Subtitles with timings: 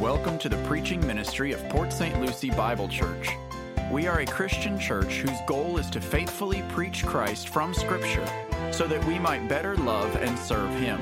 [0.00, 2.20] Welcome to the preaching ministry of Port St.
[2.20, 3.30] Lucie Bible Church.
[3.90, 8.26] We are a Christian church whose goal is to faithfully preach Christ from Scripture
[8.72, 11.00] so that we might better love and serve Him.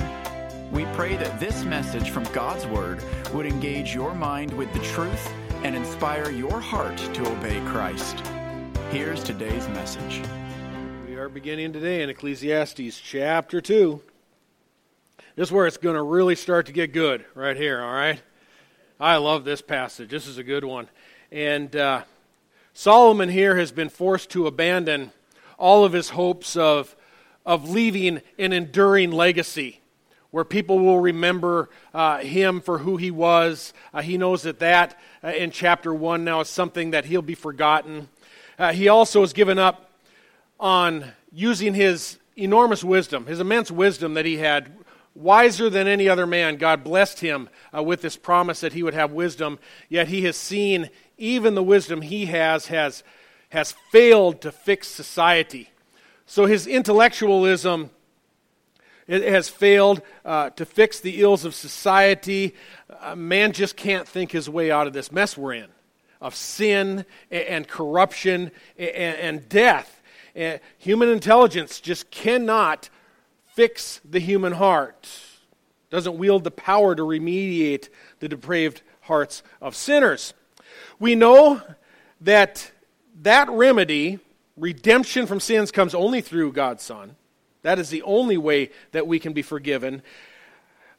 [0.70, 3.02] We pray that this message from God's Word
[3.34, 5.29] would engage your mind with the truth
[5.64, 8.22] and inspire your heart to obey Christ.
[8.92, 10.22] Here's today's message.
[11.08, 14.00] We are beginning today in Ecclesiastes chapter 2.
[15.34, 18.22] This is where it's going to really start to get good, right here, all right?
[19.01, 20.11] I love this passage.
[20.11, 20.89] This is a good one.
[21.33, 22.03] And uh,
[22.75, 25.11] Solomon here has been forced to abandon
[25.59, 26.95] all of his hopes of,
[27.45, 29.80] of leaving an enduring legacy
[30.30, 33.73] where people will remember uh, him for who he was.
[33.93, 37.34] Uh, he knows that that uh, in chapter 1 now is something that he'll be
[37.34, 38.09] forgotten.
[38.61, 39.91] Uh, he also has given up
[40.61, 44.73] on using his enormous wisdom, his immense wisdom that he had
[45.14, 46.56] wiser than any other man.
[46.56, 50.36] God blessed him uh, with this promise that he would have wisdom, yet he has
[50.36, 53.05] seen even the wisdom he has has,
[53.50, 55.70] has failed to fix society.
[56.27, 57.91] So his intellectualism
[59.06, 62.55] has failed uh, to fix the ills of society.
[62.89, 65.69] Uh, man just can't think his way out of this mess we're in
[66.20, 70.00] of sin and, and corruption and, and death.
[70.34, 72.89] And human intelligence just cannot
[73.55, 75.08] fix the human heart,
[75.88, 77.88] doesn't wield the power to remediate
[78.19, 80.34] the depraved hearts of sinners.
[80.98, 81.62] We know
[82.20, 82.72] that
[83.22, 84.19] that remedy,
[84.56, 87.14] redemption from sins, comes only through God's Son.
[87.62, 90.02] That is the only way that we can be forgiven.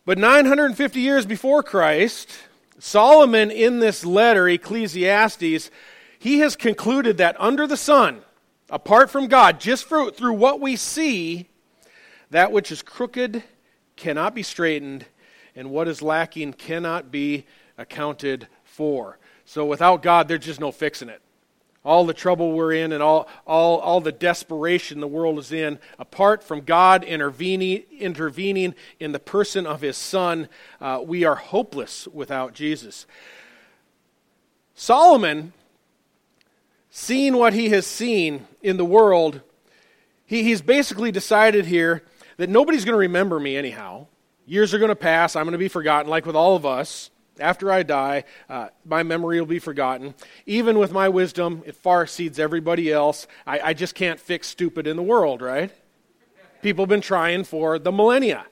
[0.05, 2.29] But 950 years before Christ,
[2.79, 5.69] Solomon, in this letter, Ecclesiastes,
[6.19, 8.21] he has concluded that under the sun,
[8.69, 11.49] apart from God, just for, through what we see,
[12.35, 13.41] that which is crooked
[13.95, 15.05] cannot be straightened,
[15.55, 17.45] and what is lacking cannot be
[17.77, 19.17] accounted for.
[19.45, 21.21] So without God, there's just no fixing it.
[21.85, 25.79] All the trouble we're in and all, all, all the desperation the world is in,
[25.97, 30.49] apart from God intervening, intervening in the person of His Son,
[30.81, 33.05] uh, we are hopeless without Jesus.
[34.73, 35.53] Solomon,
[36.89, 39.39] seeing what he has seen in the world,
[40.25, 42.03] he, he's basically decided here
[42.37, 44.07] that nobody's going to remember me anyhow.
[44.45, 45.35] Years are going to pass.
[45.35, 47.09] I'm going to be forgotten, like with all of us.
[47.39, 50.13] After I die, uh, my memory will be forgotten.
[50.45, 53.27] Even with my wisdom, it far exceeds everybody else.
[53.45, 55.71] I, I just can't fix stupid in the world, right?
[56.61, 58.45] People have been trying for the millennia,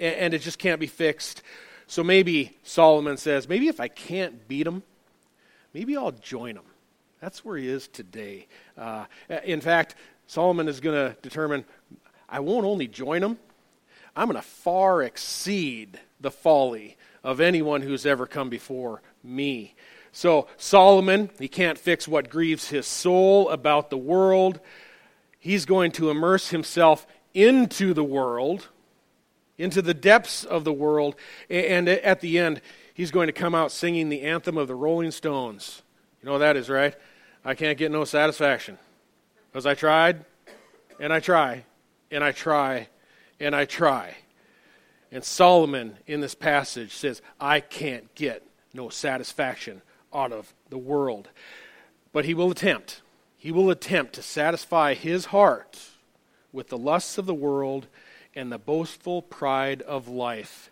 [0.00, 1.42] and, and it just can't be fixed.
[1.86, 4.82] So maybe Solomon says, maybe if I can't beat them,
[5.72, 6.64] maybe I'll join them.
[7.20, 8.46] That's where he is today.
[8.76, 9.04] Uh,
[9.44, 9.94] in fact,
[10.26, 11.64] Solomon is going to determine
[12.28, 13.38] I won't only join them,
[14.14, 19.74] I'm going to far exceed the folly of anyone who's ever come before me.
[20.12, 24.58] So, Solomon, he can't fix what grieves his soul about the world.
[25.38, 28.68] He's going to immerse himself into the world,
[29.56, 31.14] into the depths of the world,
[31.48, 32.60] and at the end,
[32.92, 35.82] he's going to come out singing the anthem of the Rolling Stones.
[36.20, 36.96] You know what that is, right?
[37.44, 38.78] I can't get no satisfaction.
[39.52, 40.24] Because I tried,
[40.98, 41.64] and I try,
[42.10, 42.88] and I try
[43.40, 44.16] and I try.
[45.10, 49.82] And Solomon in this passage says, I can't get no satisfaction
[50.12, 51.28] out of the world.
[52.12, 53.02] But he will attempt.
[53.36, 55.80] He will attempt to satisfy his heart
[56.52, 57.86] with the lusts of the world
[58.34, 60.70] and the boastful pride of life.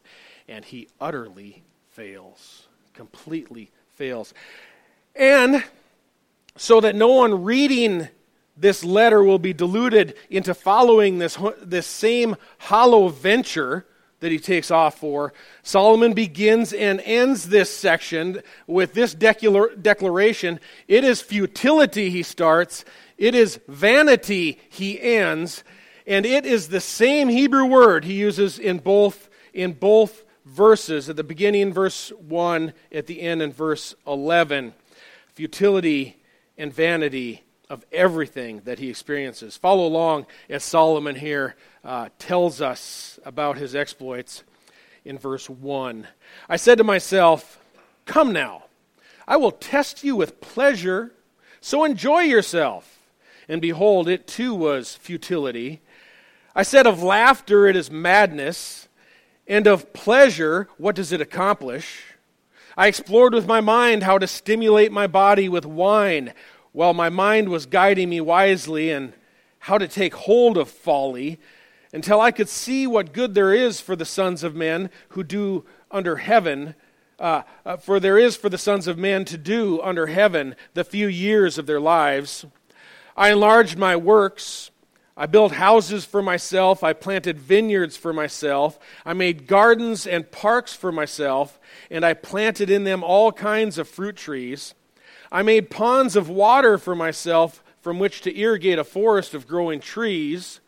[0.49, 4.35] And he utterly fails, completely fails.
[5.15, 5.65] And
[6.57, 8.09] so that no one reading
[8.57, 13.87] this letter will be deluded into following this, this same hollow venture
[14.21, 15.33] that he takes off for.
[15.63, 20.59] Solomon begins and ends this section with this declaration.
[20.89, 22.85] It is futility, he starts.
[23.19, 25.63] It is vanity, he ends.
[26.07, 31.17] And it is the same Hebrew word he uses in both, in both verses, at
[31.17, 34.73] the beginning, verse 1, at the end, in verse 11.
[35.35, 36.17] Futility
[36.57, 39.57] and vanity of everything that he experiences.
[39.57, 44.45] Follow along as Solomon here uh, tells us about his exploits
[45.05, 46.07] in verse 1.
[46.49, 47.59] I said to myself,
[48.05, 48.65] Come now,
[49.27, 51.13] I will test you with pleasure,
[51.61, 52.93] so enjoy yourself.
[53.49, 55.81] And behold, it too was futility.
[56.55, 58.89] I said, Of laughter, it is madness,
[59.47, 62.03] and of pleasure, what does it accomplish?
[62.77, 66.35] I explored with my mind how to stimulate my body with wine
[66.77, 69.15] while my mind was guiding me wisely and
[69.61, 71.39] how to take hold of folly,
[71.91, 75.65] until I could see what good there is for the sons of men who do
[75.91, 76.75] under heaven
[77.19, 80.85] Uh, uh, for there is for the sons of men to do under heaven the
[80.85, 82.45] few years of their lives.
[83.17, 84.71] I enlarged my works.
[85.17, 86.83] I built houses for myself.
[86.83, 88.79] I planted vineyards for myself.
[89.07, 91.59] I made gardens and parks for myself,
[91.91, 94.75] and I planted in them all kinds of fruit trees.
[95.31, 99.81] I made ponds of water for myself from which to irrigate a forest of growing
[99.81, 100.61] trees.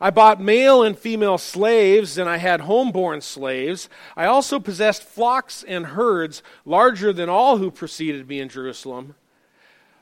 [0.00, 3.88] I bought male and female slaves, and I had homeborn slaves.
[4.16, 9.14] I also possessed flocks and herds larger than all who preceded me in Jerusalem.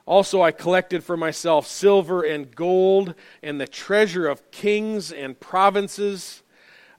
[0.06, 6.42] Also, I collected for myself silver and gold and the treasure of kings and provinces.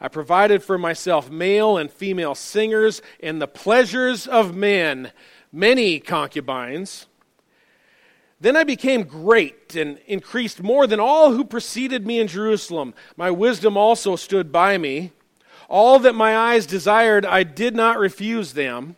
[0.01, 5.11] I provided for myself male and female singers and the pleasures of men,
[5.55, 7.07] many concubines.
[8.39, 12.93] Then I became great and increased more than all who preceded me in Jerusalem.
[13.15, 15.13] My wisdom also stood by me.
[15.69, 18.97] All that my eyes desired, I did not refuse them.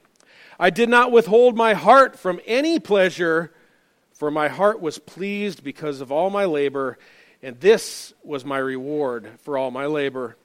[0.60, 3.54] I did not withhold my heart from any pleasure
[4.18, 6.98] for my heart was pleased because of all my labor,
[7.44, 10.38] and this was my reward for all my labor.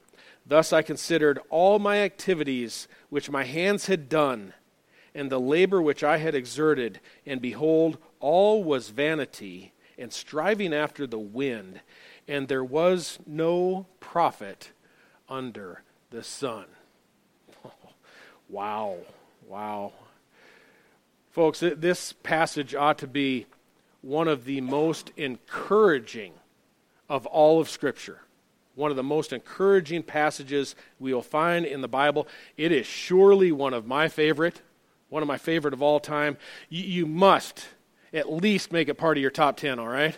[0.45, 4.53] Thus I considered all my activities which my hands had done,
[5.15, 11.05] and the labor which I had exerted, and behold, all was vanity and striving after
[11.05, 11.81] the wind,
[12.27, 14.71] and there was no profit
[15.29, 16.65] under the sun.
[18.49, 18.97] wow,
[19.47, 19.93] wow.
[21.31, 23.47] Folks, this passage ought to be
[24.01, 26.33] one of the most encouraging
[27.09, 28.21] of all of Scripture.
[28.75, 32.27] One of the most encouraging passages we will find in the Bible.
[32.57, 34.61] It is surely one of my favorite,
[35.13, 36.35] one of my favorite of all time.
[36.69, 37.67] You, you must
[38.13, 40.17] at least make it part of your top 10, all right?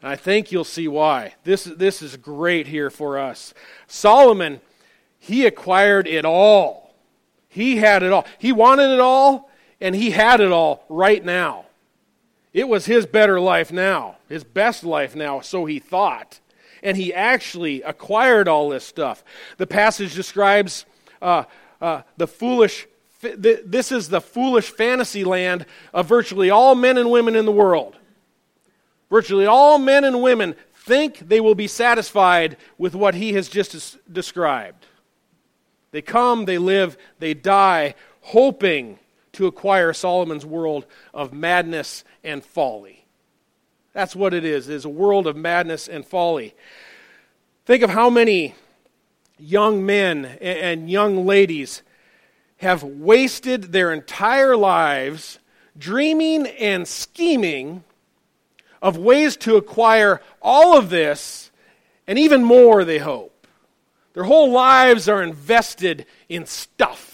[0.00, 1.34] And I think you'll see why.
[1.44, 3.52] This, this is great here for us.
[3.86, 4.62] Solomon,
[5.18, 6.94] he acquired it all.
[7.50, 8.26] He had it all.
[8.38, 9.50] He wanted it all,
[9.82, 11.66] and he had it all right now.
[12.54, 16.40] It was his better life now, his best life now, so he thought.
[16.82, 19.22] And he actually acquired all this stuff.
[19.58, 20.86] The passage describes
[21.20, 21.44] uh,
[21.82, 22.86] uh, the foolish,
[23.20, 27.96] this is the foolish fantasy land of virtually all men and women in the world.
[29.10, 33.98] Virtually all men and women think they will be satisfied with what he has just
[34.12, 34.86] described.
[35.90, 38.98] They come, they live, they die, hoping
[39.32, 43.04] to acquire Solomon's world of madness and folly.
[43.92, 46.54] That's what it is, it is a world of madness and folly.
[47.66, 48.54] Think of how many
[49.38, 51.82] young men and young ladies
[52.60, 55.38] have wasted their entire lives
[55.78, 57.84] dreaming and scheming
[58.82, 61.50] of ways to acquire all of this
[62.06, 63.46] and even more, they hope.
[64.14, 67.10] Their whole lives are invested in stuff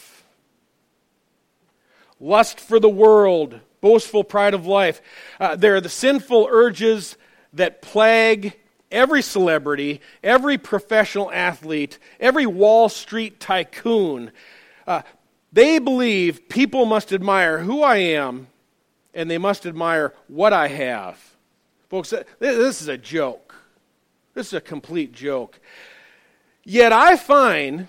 [2.21, 5.01] lust for the world, boastful pride of life.
[5.39, 7.17] Uh, there are the sinful urges
[7.53, 8.57] that plague
[8.91, 14.31] every celebrity, every professional athlete, every Wall Street tycoon.
[14.87, 15.03] Uh,
[15.57, 18.49] they believe people must admire who I am
[19.15, 21.19] and they must admire what I have.
[21.89, 23.55] Folks, this is a joke.
[24.35, 25.59] This is a complete joke.
[26.63, 27.89] Yet I find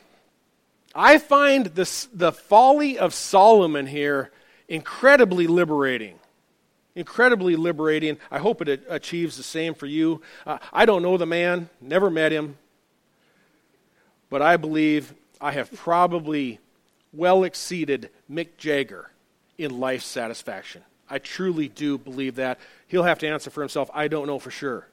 [0.96, 4.32] I find this, the folly of Solomon here
[4.70, 6.20] incredibly liberating.
[6.96, 8.18] Incredibly liberating.
[8.32, 10.22] I hope it achieves the same for you.
[10.46, 12.58] Uh, I don't know the man, never met him,
[14.30, 16.60] but I believe I have probably
[17.18, 19.12] well exceeded Mick Jagger
[19.58, 20.84] in life satisfaction.
[21.10, 22.60] I truly do believe that.
[22.88, 23.90] He'll have to answer for himself.
[23.94, 24.88] I don't know for sure.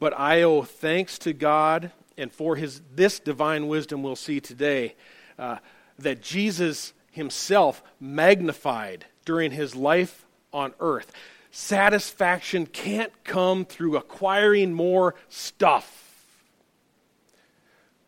[0.00, 4.94] But I owe thanks to God and for his, this divine wisdom we'll see today
[5.38, 5.58] uh,
[5.98, 11.12] that Jesus himself magnified during his life on earth.
[11.50, 16.00] Satisfaction can't come through acquiring more stuff.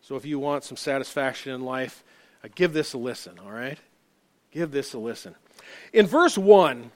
[0.01, 2.03] So if you want some satisfaction in life,
[2.55, 3.77] give this a listen, all right?
[4.51, 5.35] Give this a listen.
[5.93, 6.91] In verse 1,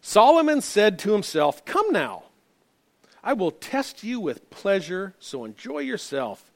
[0.00, 2.24] Solomon said to himself, Come now,
[3.22, 6.52] I will test you with pleasure, so enjoy yourself.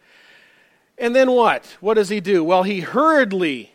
[0.97, 1.65] And then what?
[1.81, 2.45] What does he do?
[2.45, 3.75] Well, he hurriedly,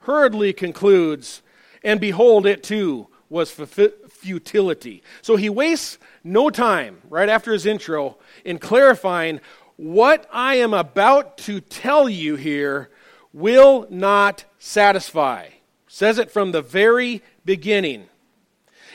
[0.00, 1.42] hurriedly concludes,
[1.84, 5.02] and behold, it too was futility.
[5.22, 9.40] So he wastes no time, right after his intro, in clarifying
[9.76, 12.90] what I am about to tell you here
[13.32, 15.48] will not satisfy.
[15.88, 18.08] Says it from the very beginning.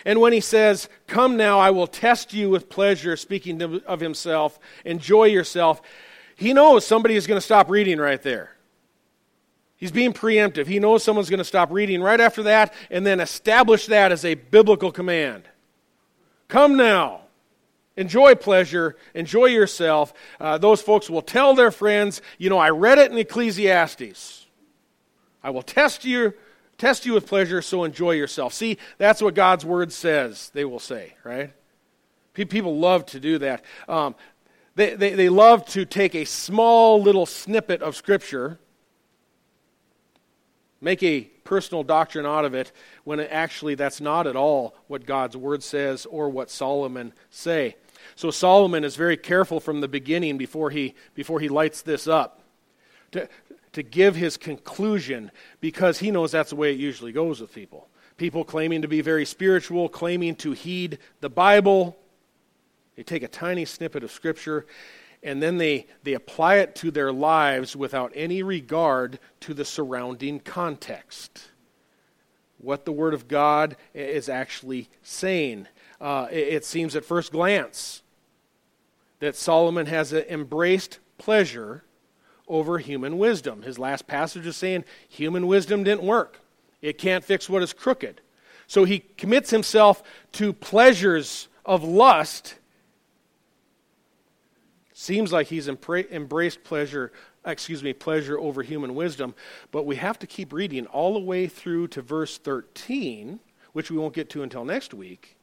[0.05, 4.59] And when he says, Come now, I will test you with pleasure, speaking of himself,
[4.85, 5.81] enjoy yourself,
[6.35, 8.51] he knows somebody is going to stop reading right there.
[9.75, 10.65] He's being preemptive.
[10.65, 14.25] He knows someone's going to stop reading right after that and then establish that as
[14.25, 15.43] a biblical command.
[16.47, 17.21] Come now.
[17.97, 18.95] Enjoy pleasure.
[19.13, 20.13] Enjoy yourself.
[20.39, 24.45] Uh, those folks will tell their friends, you know, I read it in Ecclesiastes.
[25.43, 26.33] I will test you,
[26.77, 28.53] test you with pleasure, so enjoy yourself.
[28.53, 31.51] See, that's what God's word says, they will say, right?
[32.33, 33.65] People love to do that.
[33.89, 34.13] Um,
[34.75, 38.59] they, they, they love to take a small little snippet of Scripture
[40.81, 42.71] make a personal doctrine out of it
[43.03, 47.75] when actually that's not at all what God's word says or what Solomon say.
[48.15, 52.41] So Solomon is very careful from the beginning before he before he lights this up
[53.11, 53.27] to
[53.73, 57.87] to give his conclusion because he knows that's the way it usually goes with people.
[58.17, 61.95] People claiming to be very spiritual, claiming to heed the Bible,
[62.95, 64.65] they take a tiny snippet of scripture
[65.23, 70.39] and then they, they apply it to their lives without any regard to the surrounding
[70.39, 71.49] context.
[72.59, 75.67] What the Word of God is actually saying.
[75.99, 78.01] Uh, it, it seems at first glance
[79.19, 81.83] that Solomon has embraced pleasure
[82.47, 83.63] over human wisdom.
[83.63, 86.39] His last passage is saying human wisdom didn't work,
[86.81, 88.21] it can't fix what is crooked.
[88.69, 92.55] So he commits himself to pleasures of lust
[94.99, 97.11] Seems like he's embraced pleasure,
[97.45, 99.35] excuse me, pleasure over human wisdom,
[99.71, 103.39] but we have to keep reading all the way through to verse 13,
[103.73, 105.36] which we won't get to until next week,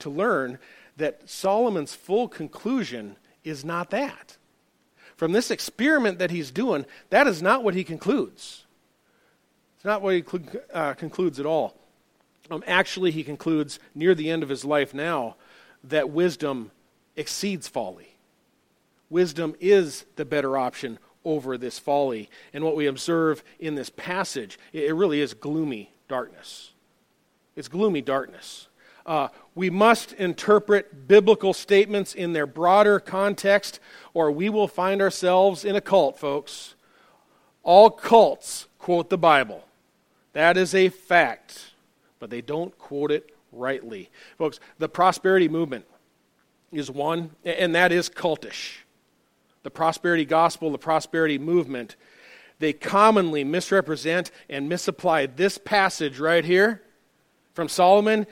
[0.00, 0.58] to learn
[0.96, 4.36] that Solomon's full conclusion is not that.
[5.16, 8.64] From this experiment that he's doing, that is not what he concludes.
[9.76, 10.24] It's not what he
[10.72, 11.76] uh, concludes at all.
[12.50, 15.36] Um, actually, he concludes near the end of his life now
[15.84, 16.70] that wisdom
[17.16, 18.10] exceeds folly
[19.10, 22.30] wisdom is the better option over this folly.
[22.54, 26.72] And what we observe in this passage, it really is gloomy darkness.
[27.56, 28.68] It's gloomy darkness.
[29.10, 29.26] Uh,
[29.56, 33.80] we must interpret biblical statements in their broader context,
[34.14, 36.76] or we will find ourselves in a cult, folks.
[37.64, 39.64] All cults quote the Bible.
[40.32, 41.72] That is a fact,
[42.20, 44.10] but they don't quote it rightly.
[44.38, 45.86] Folks, the prosperity movement
[46.70, 48.76] is one, and that is cultish
[49.64, 51.96] the prosperity gospel, the prosperity movement,
[52.60, 56.82] they commonly misrepresent and misapply this passage right here
[57.54, 58.26] from Solomon,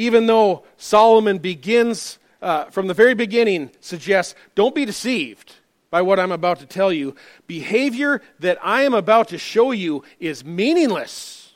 [0.00, 5.56] even though Solomon begins uh, from the very beginning, suggests don't be deceived
[5.90, 7.14] by what I'm about to tell you.
[7.46, 11.52] Behavior that I am about to show you is meaningless.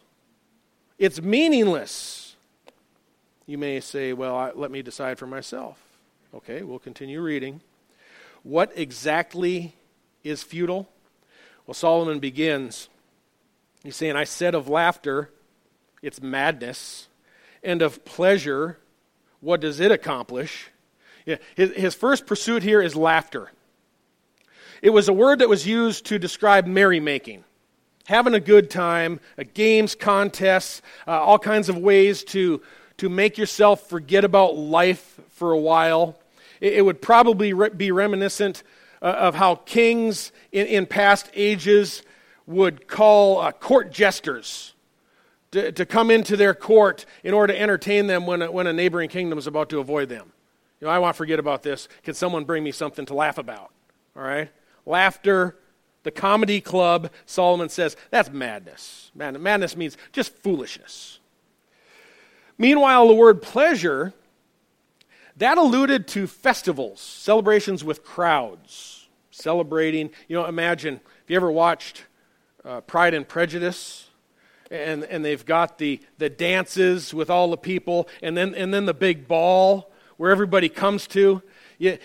[0.98, 2.36] It's meaningless.
[3.46, 5.82] You may say, well, I, let me decide for myself.
[6.34, 7.62] Okay, we'll continue reading.
[8.42, 9.74] What exactly
[10.22, 10.86] is futile?
[11.66, 12.90] Well, Solomon begins.
[13.82, 15.30] He's saying, I said of laughter,
[16.02, 17.08] it's madness,
[17.64, 18.78] and of pleasure,
[19.40, 20.70] what does it accomplish?
[21.26, 23.50] Yeah, his, his first pursuit here is laughter.
[24.82, 27.44] It was a word that was used to describe merrymaking,
[28.06, 32.60] having a good time, a games, contests, uh, all kinds of ways to,
[32.98, 36.18] to make yourself forget about life for a while.
[36.60, 38.62] It, would probably be reminiscent
[39.00, 42.02] uh, of how kings in, in past ages
[42.46, 44.73] would call uh, court jesters
[45.54, 48.72] to, to come into their court in order to entertain them when a, when a
[48.72, 50.32] neighboring kingdom is about to avoid them.
[50.80, 51.88] You know, I want to forget about this.
[52.02, 53.70] Can someone bring me something to laugh about?
[54.16, 54.50] All right?
[54.84, 55.56] Laughter,
[56.02, 59.10] the comedy club, Solomon says, that's madness.
[59.14, 61.20] Madness means just foolishness.
[62.58, 64.12] Meanwhile, the word pleasure
[65.36, 70.10] that alluded to festivals, celebrations with crowds, celebrating.
[70.28, 72.04] You know, imagine if you ever watched
[72.64, 74.08] uh, Pride and Prejudice,
[74.74, 78.86] and, and they've got the, the dances with all the people, and then, and then
[78.86, 81.42] the big ball where everybody comes to.
[81.78, 81.98] You,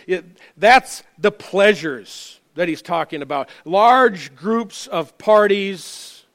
[0.58, 3.50] that's the pleasures that he's talking about.
[3.66, 6.26] Large groups of parties.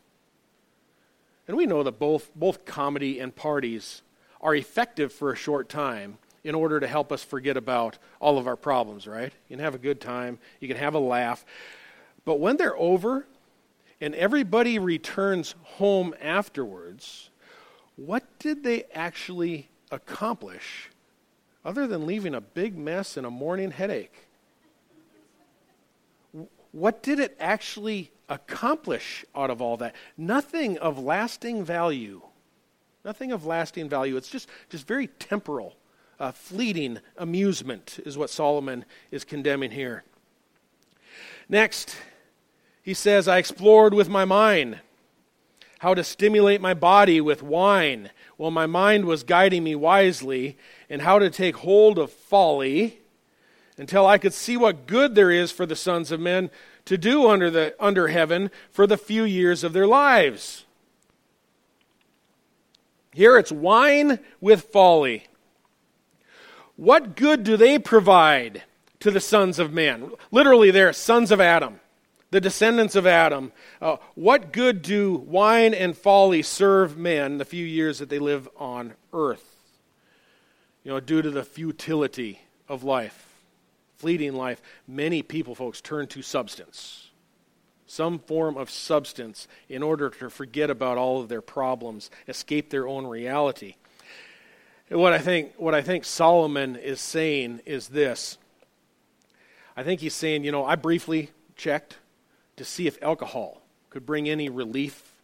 [1.47, 4.03] And we know that both, both comedy and parties
[4.41, 8.47] are effective for a short time in order to help us forget about all of
[8.47, 9.33] our problems, right?
[9.49, 11.45] You can have a good time, you can have a laugh.
[12.25, 13.27] But when they're over
[14.05, 17.31] and everybody returns home afterwards,
[17.97, 20.91] what did they actually accomplish
[21.65, 24.27] other than leaving a big mess and a morning headache?
[26.73, 29.95] What did it actually accomplish out of all that?
[30.19, 32.21] Nothing of lasting value.
[33.07, 34.19] Nothing of lasting value.
[34.19, 35.77] It's just, just very temporal
[36.21, 40.05] uh, fleeting amusement, is what Solomon is condemning here.
[41.49, 41.97] Next,
[42.85, 44.81] he says, I explored with my mind.
[45.79, 50.57] how to stimulate my body with wine while my mind was guiding me wisely,
[50.89, 53.01] and how to take hold of folly
[53.77, 56.51] until I could see what good there is for the sons of men
[56.85, 60.65] to do under, the, under heaven for the few years of their lives.
[63.13, 65.27] Here it's wine with folly.
[66.77, 68.63] What good do they provide
[69.01, 70.13] to the sons of men?
[70.31, 71.81] Literally, they're sons of Adam
[72.35, 77.65] the descendants of Adam, uh, what good do wine and folly serve men the few
[77.65, 79.55] years that they live on earth?
[80.83, 83.37] You know, due to the futility of life,
[83.99, 87.11] fleeting life, many people, folks, turn to substance,
[87.87, 92.89] some form of substance, in order to forget about all of their problems, escape their
[92.89, 93.77] own reality.
[94.91, 98.39] And what I think, what I think Solomon is saying is this.
[99.77, 101.99] I think he's saying, you know, I briefly checked
[102.57, 105.15] to see if alcohol could bring any relief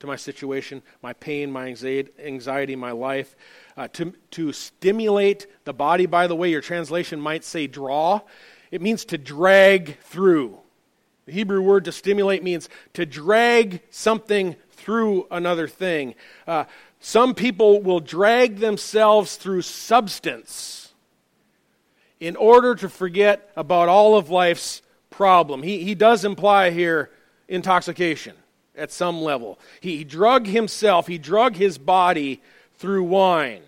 [0.00, 3.36] to my situation, my pain, my anxiety, my life.
[3.76, 8.20] Uh, to, to stimulate the body, by the way, your translation might say draw.
[8.70, 10.58] It means to drag through.
[11.26, 16.14] The Hebrew word to stimulate means to drag something through another thing.
[16.46, 16.64] Uh,
[17.00, 20.92] some people will drag themselves through substance
[22.20, 24.82] in order to forget about all of life's
[25.16, 25.62] problem.
[25.62, 27.10] He, he does imply here
[27.48, 28.34] intoxication
[28.76, 29.60] at some level.
[29.80, 32.42] He, he drug himself, he drug his body
[32.74, 33.62] through wine.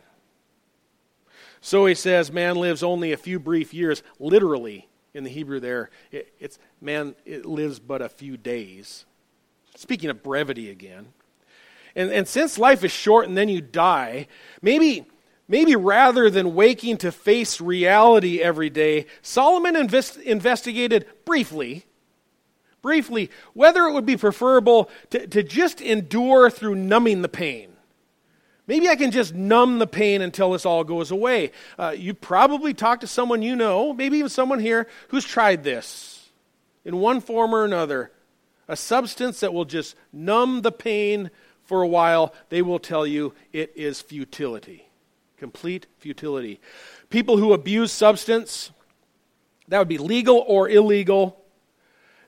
[1.60, 4.02] So he says, man lives only a few brief years.
[4.18, 9.04] Literally, in the Hebrew, there, it, it's man it lives but a few days.
[9.76, 11.12] Speaking of brevity again.
[11.94, 14.26] And, and since life is short and then you die,
[14.60, 15.06] maybe
[15.48, 21.86] Maybe rather than waking to face reality every day, Solomon invest, investigated briefly,
[22.82, 27.76] briefly, whether it would be preferable to, to just endure through numbing the pain.
[28.66, 31.52] Maybe I can just numb the pain until this all goes away.
[31.78, 36.30] Uh, you probably talked to someone you know, maybe even someone here, who's tried this
[36.84, 38.10] in one form or another.
[38.66, 41.30] A substance that will just numb the pain
[41.62, 44.85] for a while, they will tell you it is futility.
[45.38, 46.60] Complete futility.
[47.10, 48.70] People who abuse substance,
[49.68, 51.42] that would be legal or illegal,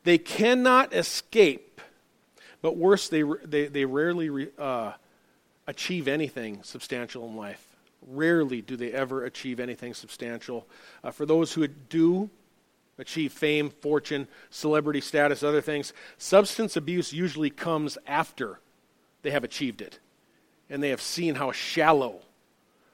[0.05, 1.81] they cannot escape.
[2.61, 4.93] But worse, they, they, they rarely uh,
[5.67, 7.65] achieve anything substantial in life.
[8.07, 10.67] Rarely do they ever achieve anything substantial.
[11.03, 12.31] Uh, for those who do
[12.99, 18.61] achieve fame, fortune, celebrity status, other things, substance abuse usually comes after
[19.23, 19.99] they have achieved it.
[20.71, 22.21] And they have seen how shallow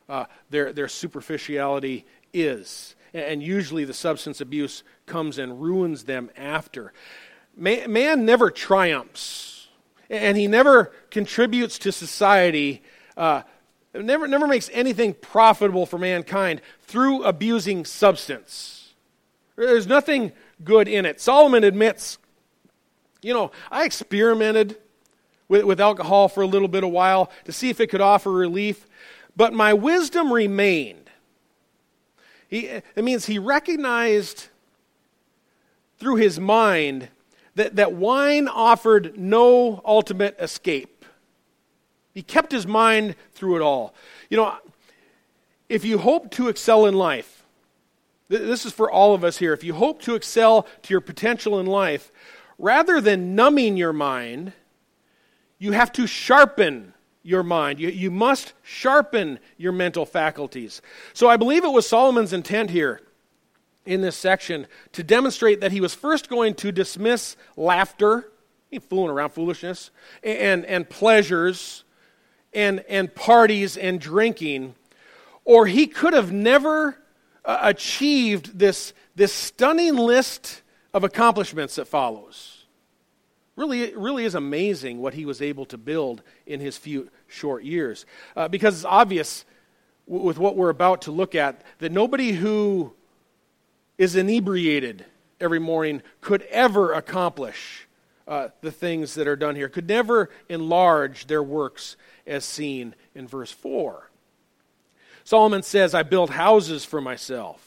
[0.09, 2.97] uh, their, their superficiality is.
[3.13, 6.93] And usually the substance abuse comes and ruins them after.
[7.57, 9.69] Man, man never triumphs,
[10.11, 12.83] and he never contributes to society,
[13.17, 13.43] uh,
[13.95, 18.95] never, never makes anything profitable for mankind through abusing substance.
[19.57, 20.33] There's nothing
[20.65, 21.21] good in it.
[21.21, 22.19] Solomon admits,
[23.23, 24.77] you know, I experimented
[25.49, 28.33] with, with alcohol for a little bit of while to see if it could offer
[28.33, 28.89] relief.
[29.37, 31.11] But my wisdom remained.
[32.49, 34.49] He, it means he recognized
[35.99, 37.09] through his mind
[37.55, 41.05] that, that wine offered no ultimate escape.
[42.13, 43.95] He kept his mind through it all.
[44.31, 44.55] You know,
[45.69, 47.45] if you hope to excel in life,
[48.29, 49.53] this is for all of us here.
[49.53, 52.11] If you hope to excel to your potential in life,
[52.59, 54.53] rather than numbing your mind,
[55.59, 56.94] you have to sharpen
[57.25, 57.81] your mind.
[57.81, 60.81] You, you must sharpen your mental faculties.
[61.15, 63.01] So I believe it was Solomon's intent here
[63.85, 68.31] in this section to demonstrate that he was first going to dismiss laughter,
[68.89, 69.91] fooling around foolishness,
[70.23, 71.85] and, and pleasures,
[72.53, 74.75] and, and parties and drinking,
[75.45, 76.99] or he could have never
[77.45, 82.54] uh, achieved this, this stunning list of accomplishments that follows.
[83.57, 87.63] Really, it really is amazing what he was able to build in his few short
[87.65, 88.05] years.
[88.35, 89.45] Uh, because it's obvious
[90.09, 92.93] w- with what we're about to look at that nobody who
[93.97, 95.05] is inebriated
[95.41, 97.87] every morning could ever accomplish
[98.27, 103.29] uh, the things that are done here, could never enlarge their works as seen in
[103.29, 104.11] verse 4.
[105.25, 107.61] Solomon says, I built houses for myself.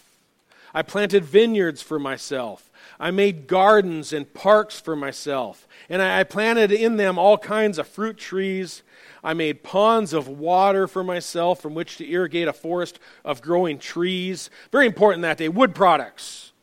[0.73, 2.66] I planted vineyards for myself.
[2.99, 5.67] I made gardens and parks for myself.
[5.89, 8.81] And I planted in them all kinds of fruit trees.
[9.23, 13.77] I made ponds of water for myself from which to irrigate a forest of growing
[13.77, 14.49] trees.
[14.71, 15.49] Very important that day.
[15.49, 16.53] Wood products.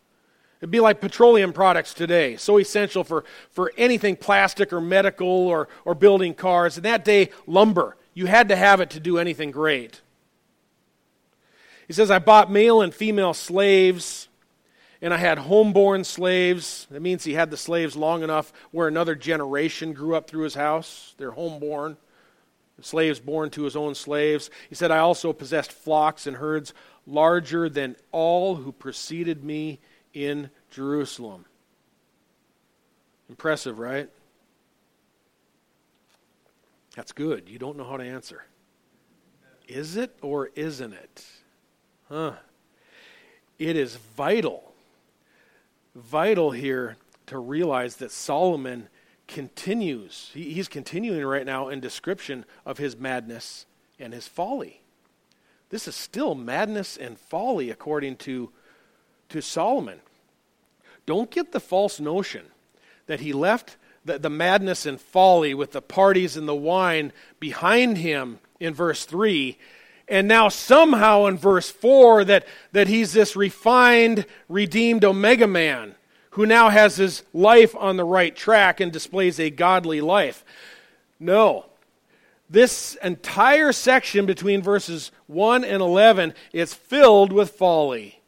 [0.60, 5.68] It'd be like petroleum products today, so essential for, for anything plastic or medical or,
[5.84, 6.78] or building cars.
[6.78, 7.98] In that day, lumber.
[8.14, 10.00] You had to have it to do anything great.
[11.86, 14.28] He says, I bought male and female slaves,
[15.04, 16.86] and I had homeborn slaves.
[16.90, 20.54] That means he had the slaves long enough where another generation grew up through his
[20.54, 21.14] house.
[21.18, 21.98] They're homeborn.
[22.80, 24.48] Slaves born to his own slaves.
[24.70, 26.72] He said, I also possessed flocks and herds
[27.06, 29.78] larger than all who preceded me
[30.14, 31.44] in Jerusalem.
[33.28, 34.08] Impressive, right?
[36.96, 37.50] That's good.
[37.50, 38.46] You don't know how to answer.
[39.68, 41.26] Is it or isn't it?
[42.08, 42.32] Huh.
[43.58, 44.73] It is vital,
[45.94, 48.88] vital here to realize that Solomon
[49.26, 50.30] continues.
[50.34, 53.66] He, he's continuing right now in description of his madness
[53.98, 54.80] and his folly.
[55.70, 58.50] This is still madness and folly according to
[59.30, 60.00] to Solomon.
[61.06, 62.46] Don't get the false notion
[63.06, 67.98] that he left the, the madness and folly with the parties and the wine behind
[67.98, 69.58] him in verse 3
[70.08, 75.94] and now somehow in verse 4 that, that he's this refined redeemed omega man
[76.30, 80.44] who now has his life on the right track and displays a godly life
[81.18, 81.66] no
[82.50, 88.20] this entire section between verses 1 and 11 is filled with folly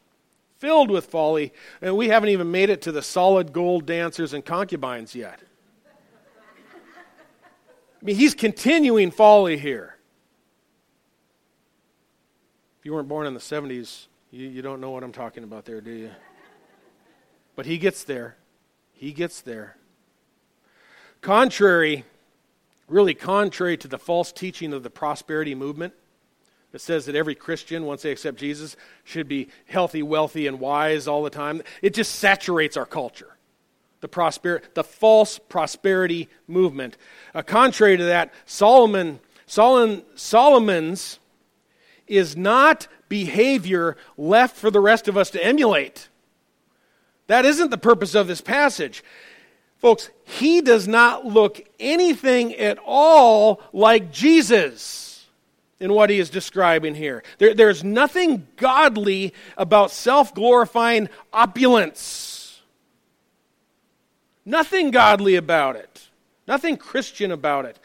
[0.59, 4.45] filled with folly, and we haven't even made it to the solid gold dancers and
[4.45, 5.41] concubines yet.
[8.01, 9.96] I mean, he's continuing folly here.
[12.87, 15.81] You weren't born in the 70s, you, you don't know what I'm talking about there,
[15.81, 16.13] do you?
[17.57, 18.37] But he gets there.
[18.93, 19.77] He gets there.
[21.21, 22.05] Contrary,
[22.87, 25.95] really contrary to the false teaching of the prosperity movement,
[26.71, 31.09] that says that every Christian, once they accept Jesus, should be healthy, wealthy, and wise
[31.09, 31.63] all the time.
[31.83, 33.37] It just saturates our culture.
[33.99, 36.99] The, prosper, the false prosperity movement.
[37.35, 41.19] Uh, contrary to that, Solomon, Solomon, Solomon's
[42.07, 46.09] is not behavior left for the rest of us to emulate.
[47.27, 49.03] That isn't the purpose of this passage.
[49.79, 55.27] Folks, he does not look anything at all like Jesus
[55.79, 57.23] in what he is describing here.
[57.39, 62.63] There, there's nothing godly about self glorifying opulence.
[64.45, 66.09] Nothing godly about it.
[66.47, 67.79] Nothing Christian about it.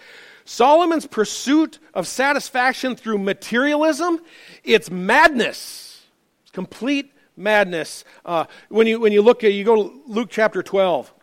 [0.45, 4.19] Solomon's pursuit of satisfaction through materialism,
[4.63, 6.03] it's madness.
[6.43, 8.03] It's complete madness.
[8.25, 11.13] Uh, when, you, when you look at, you go to Luke chapter 12,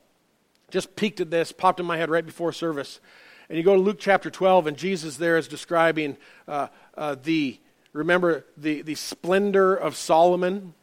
[0.71, 3.01] just peeked at this, popped in my head right before service.
[3.49, 7.59] And you go to Luke chapter 12, and Jesus there is describing uh, uh, the,
[7.93, 10.75] remember, the, the splendor of Solomon.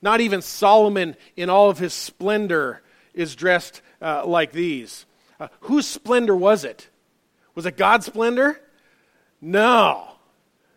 [0.00, 2.82] Not even Solomon, in all of his splendor,
[3.12, 5.04] is dressed uh, like these.
[5.38, 6.88] Uh, whose splendor was it?
[7.56, 8.60] Was it God's splendor?
[9.40, 10.12] No.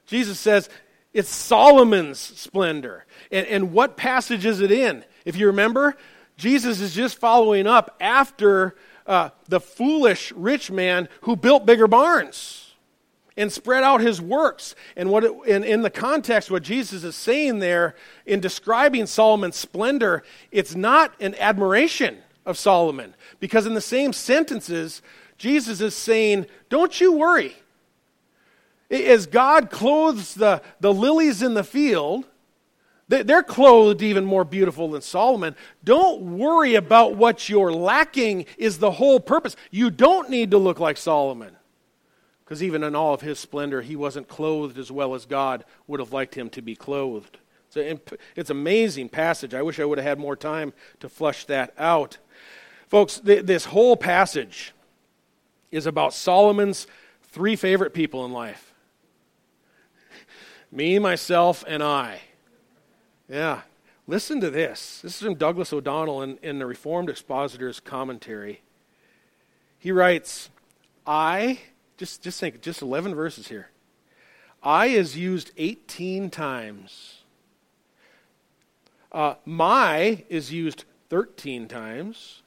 [0.07, 0.69] Jesus says
[1.13, 3.05] it's Solomon's splendor.
[3.31, 5.05] And, and what passage is it in?
[5.25, 5.95] If you remember,
[6.37, 12.73] Jesus is just following up after uh, the foolish rich man who built bigger barns
[13.35, 14.75] and spread out his works.
[14.95, 19.55] And what it, in, in the context, what Jesus is saying there in describing Solomon's
[19.55, 23.15] splendor, it's not an admiration of Solomon.
[23.39, 25.01] Because in the same sentences,
[25.39, 27.55] Jesus is saying, Don't you worry.
[28.91, 32.25] As God clothes the, the lilies in the field,
[33.07, 35.55] they're clothed even more beautiful than Solomon.
[35.83, 39.55] Don't worry about what you're lacking, is the whole purpose.
[39.71, 41.55] You don't need to look like Solomon.
[42.43, 45.99] Because even in all of his splendor, he wasn't clothed as well as God would
[45.99, 47.37] have liked him to be clothed.
[47.69, 47.97] So
[48.35, 49.53] it's an amazing passage.
[49.53, 52.17] I wish I would have had more time to flush that out.
[52.87, 54.73] Folks, this whole passage
[55.71, 56.87] is about Solomon's
[57.23, 58.69] three favorite people in life
[60.71, 62.21] me, myself, and I.
[63.27, 63.61] Yeah.
[64.07, 65.01] Listen to this.
[65.01, 68.61] This is from Douglas O'Donnell in, in the Reformed Expositor's commentary.
[69.77, 70.49] He writes,
[71.05, 71.59] I,
[71.97, 73.69] just, just think, just 11 verses here.
[74.61, 77.23] I is used 18 times.
[79.11, 82.41] Uh, my is used 13 times.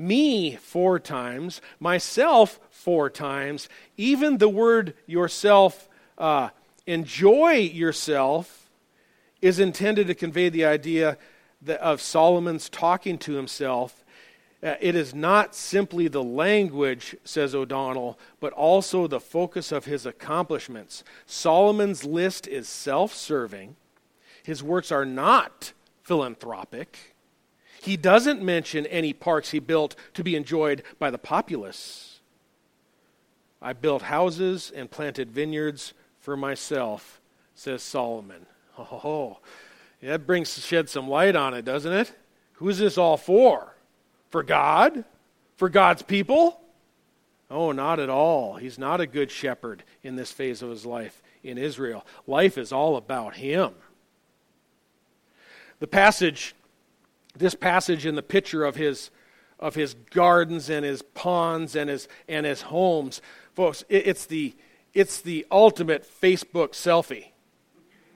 [0.00, 1.60] Me, four times.
[1.78, 3.68] Myself, four times.
[3.96, 6.48] Even the word yourself, uh,
[6.86, 8.70] enjoy yourself,
[9.42, 11.18] is intended to convey the idea
[11.80, 14.04] of Solomon's talking to himself.
[14.62, 20.06] Uh, it is not simply the language, says O'Donnell, but also the focus of his
[20.06, 21.04] accomplishments.
[21.26, 23.76] Solomon's list is self serving,
[24.42, 27.14] his works are not philanthropic.
[27.80, 32.20] He doesn't mention any parks he built to be enjoyed by the populace.
[33.62, 37.20] I built houses and planted vineyards for myself,
[37.54, 38.46] says Solomon.
[38.78, 39.38] Oh,
[40.02, 42.12] that brings shed some light on it, doesn't it?
[42.54, 43.74] Who's this all for?
[44.30, 45.04] For God?
[45.56, 46.60] For God's people?
[47.50, 48.56] Oh, not at all.
[48.56, 52.06] He's not a good shepherd in this phase of his life in Israel.
[52.26, 53.72] Life is all about him.
[55.80, 56.54] The passage,
[57.36, 59.10] this passage in the picture of his
[59.58, 63.20] of his gardens and his ponds and his and his homes,
[63.54, 64.54] folks, it, it's the
[64.94, 67.26] it's the ultimate Facebook selfie.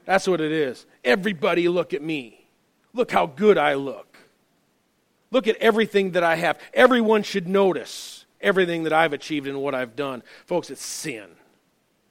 [0.04, 0.86] That's what it is.
[1.04, 2.46] Everybody look at me.
[2.92, 4.16] Look how good I look.
[5.30, 6.60] Look at everything that I have.
[6.72, 10.22] Everyone should notice everything that I've achieved and what I've done.
[10.46, 11.26] Folks, it's sin.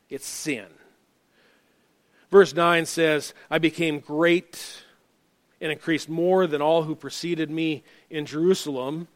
[0.10, 0.66] It's sin.
[2.32, 4.83] Verse 9 says, I became great
[5.64, 9.08] and increased more than all who preceded me in Jerusalem.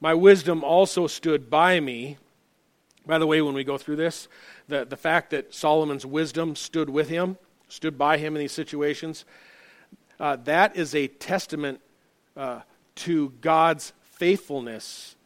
[0.00, 2.16] My wisdom also stood by me.
[3.06, 4.28] By the way, when we go through this,
[4.66, 7.36] the, the fact that Solomon's wisdom stood with him,
[7.68, 9.26] stood by him in these situations,
[10.18, 11.82] uh, that is a testament
[12.34, 12.60] uh,
[12.96, 15.16] to God's faithfulness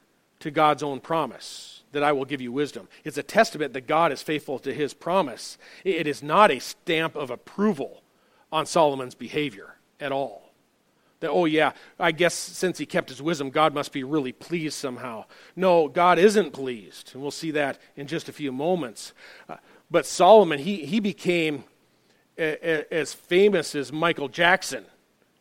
[0.40, 2.88] to God's own promise that I will give you wisdom.
[3.04, 5.56] It's a testament that God is faithful to his promise.
[5.84, 8.02] It is not a stamp of approval
[8.50, 10.52] on Solomon's behavior at all.
[11.20, 14.76] That, oh, yeah, I guess since he kept his wisdom, God must be really pleased
[14.76, 15.24] somehow.
[15.56, 17.12] No, God isn't pleased.
[17.14, 19.12] And we'll see that in just a few moments.
[19.48, 19.56] Uh,
[19.90, 21.64] but Solomon, he, he became
[22.36, 24.84] a, a, as famous as Michael Jackson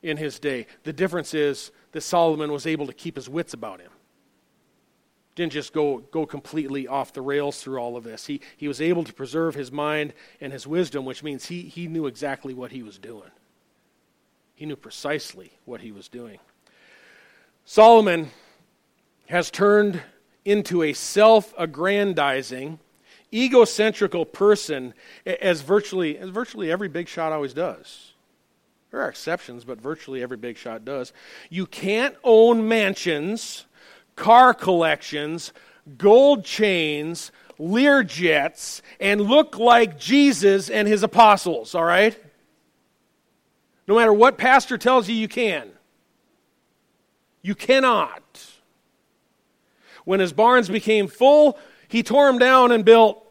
[0.02, 0.68] in his day.
[0.84, 3.90] The difference is that Solomon was able to keep his wits about him
[5.36, 8.28] didn't just go, go completely off the rails through all of this.
[8.28, 11.88] He, he was able to preserve his mind and his wisdom, which means he, he
[11.88, 13.32] knew exactly what he was doing.
[14.56, 16.40] He knew precisely what he was doing.
[17.66, 18.32] Solomon
[19.28, 20.02] has turned
[20.46, 22.80] into a self aggrandizing,
[23.32, 24.94] egocentrical person
[25.26, 28.14] as virtually, as virtually every big shot always does.
[28.92, 31.14] There are exceptions, but virtually every big shot does.
[31.50, 33.66] You can't own mansions
[34.16, 35.52] car collections,
[35.98, 42.18] gold chains, Lear jets, and look like Jesus and his apostles, all right?
[43.88, 45.70] No matter what pastor tells you, you can.
[47.42, 48.46] You cannot.
[50.06, 53.24] When his barns became full, he tore them down and built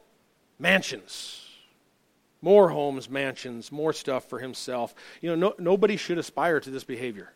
[0.58, 1.38] mansions.
[2.40, 4.94] More homes, mansions, more stuff for himself.
[5.20, 7.32] You know, no, nobody should aspire to this behavior.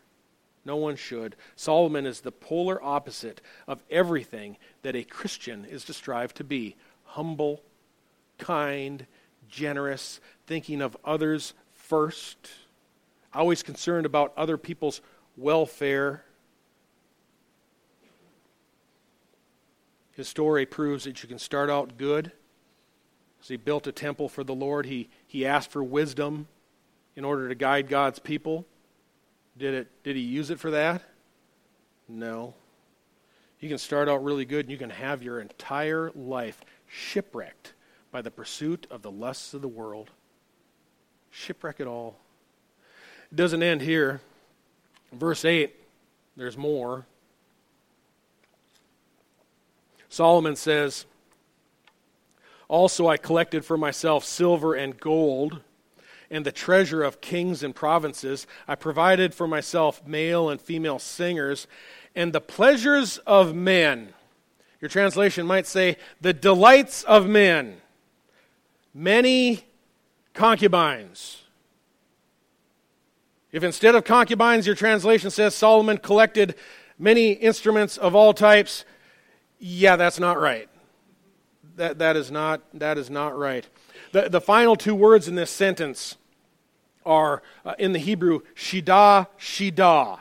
[0.65, 1.35] No one should.
[1.55, 6.75] Solomon is the polar opposite of everything that a Christian is to strive to be
[7.05, 7.61] humble,
[8.37, 9.07] kind,
[9.49, 12.49] generous, thinking of others first,
[13.33, 15.01] always concerned about other people's
[15.35, 16.23] welfare.
[20.11, 22.31] His story proves that you can start out good.
[23.41, 26.47] As he built a temple for the Lord, he, he asked for wisdom
[27.15, 28.65] in order to guide God's people.
[29.57, 31.03] Did, it, did he use it for that?
[32.07, 32.55] No.
[33.59, 37.73] You can start out really good and you can have your entire life shipwrecked
[38.11, 40.11] by the pursuit of the lusts of the world.
[41.31, 42.19] Shipwreck it all.
[43.31, 44.21] It doesn't end here.
[45.11, 45.73] Verse 8,
[46.35, 47.05] there's more.
[50.09, 51.05] Solomon says,
[52.67, 55.61] Also I collected for myself silver and gold
[56.29, 58.47] and the treasure of kings and provinces.
[58.67, 61.67] I provided for myself male and female singers,
[62.15, 64.13] and the pleasures of men.
[64.81, 67.77] Your translation might say, the delights of men.
[68.93, 69.65] Many
[70.33, 71.43] concubines.
[73.57, 76.53] If instead of concubines, your translation says Solomon collected
[76.99, 78.85] many instruments of all types,
[79.57, 80.69] yeah, that's not right.
[81.75, 83.67] That, that, is, not, that is not right.
[84.11, 86.17] The, the final two words in this sentence
[87.03, 90.19] are uh, in the Hebrew, shida, shida.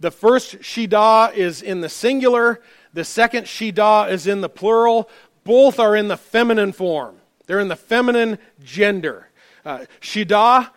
[0.00, 2.60] The first shida is in the singular,
[2.92, 5.08] the second shida is in the plural.
[5.44, 9.28] Both are in the feminine form, they're in the feminine gender.
[9.64, 10.70] Uh, shida,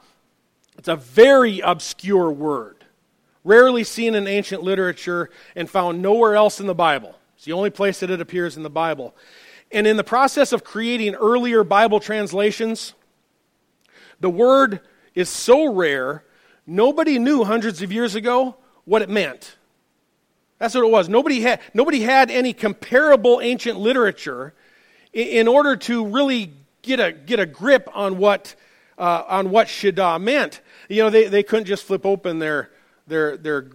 [0.78, 2.86] it's a very obscure word,
[3.44, 7.16] rarely seen in ancient literature and found nowhere else in the Bible.
[7.36, 9.16] It's the only place that it appears in the Bible.
[9.72, 12.94] And in the process of creating earlier Bible translations,
[14.20, 14.82] the word
[15.14, 16.24] is so rare,
[16.66, 19.58] nobody knew hundreds of years ago what it meant.
[20.60, 21.10] That's what it was.
[21.10, 24.54] Nobody had, nobody had any comparable ancient literature
[25.14, 28.56] in, in order to really get a, get a grip on what,
[28.98, 30.62] uh, on what Shida meant.
[30.90, 32.72] You know, they, they couldn't just flip open their,
[33.08, 33.68] their, their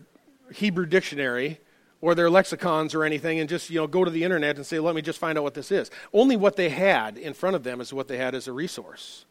[0.52, 1.60] Hebrew dictionary
[2.02, 4.78] or their lexicons or anything and just you know go to the internet and say
[4.78, 5.90] let me just find out what this is.
[6.12, 9.24] Only what they had in front of them is what they had as a resource.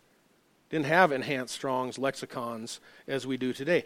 [0.69, 3.83] Didn't have enhanced strong's lexicons as we do today.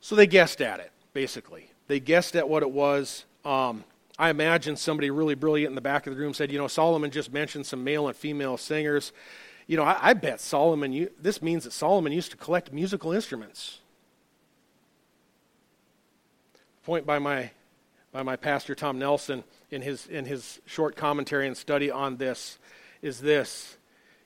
[0.00, 1.70] So they guessed at it basically.
[1.88, 3.24] They guessed at what it was.
[3.44, 3.84] Um,
[4.16, 7.10] i imagine somebody really brilliant in the back of the room said you know solomon
[7.10, 9.12] just mentioned some male and female singers
[9.66, 13.80] you know i, I bet solomon this means that solomon used to collect musical instruments
[16.84, 17.50] point by my
[18.14, 22.58] by my pastor Tom Nelson in his, in his short commentary and study on this
[23.02, 23.76] is this.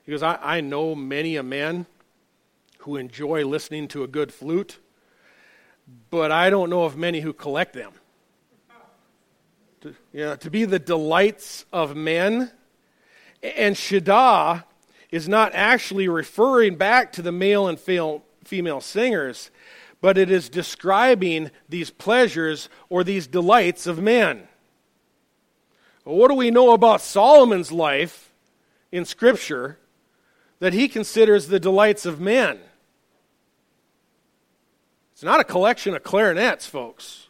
[0.05, 1.87] He goes, I, I know many a man
[2.81, 4.79] who enjoy listening to a good flute,
[6.11, 7.93] but I don't know of many who collect them.
[9.81, 12.51] To, you know, to be the delights of men.
[13.43, 14.65] And Shada
[15.11, 19.51] is not actually referring back to the male and female singers
[20.01, 24.47] but it is describing these pleasures or these delights of men.
[26.05, 28.33] what do we know about Solomon's life
[28.91, 29.79] in Scripture
[30.59, 32.59] that he considers the delights of men?
[35.13, 37.29] It's not a collection of clarinets, folks.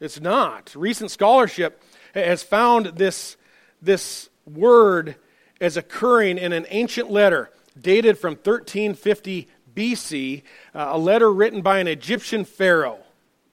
[0.00, 0.74] It's not.
[0.74, 1.82] Recent scholarship
[2.14, 3.36] has found this,
[3.82, 5.16] this word
[5.60, 10.42] as occurring in an ancient letter dated from 1350 BC,
[10.74, 12.98] uh, a letter written by an Egyptian pharaoh.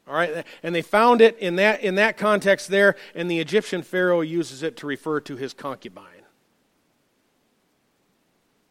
[0.08, 3.82] All right, and they found it in that, in that context there, and the Egyptian
[3.82, 6.06] pharaoh uses it to refer to his concubine.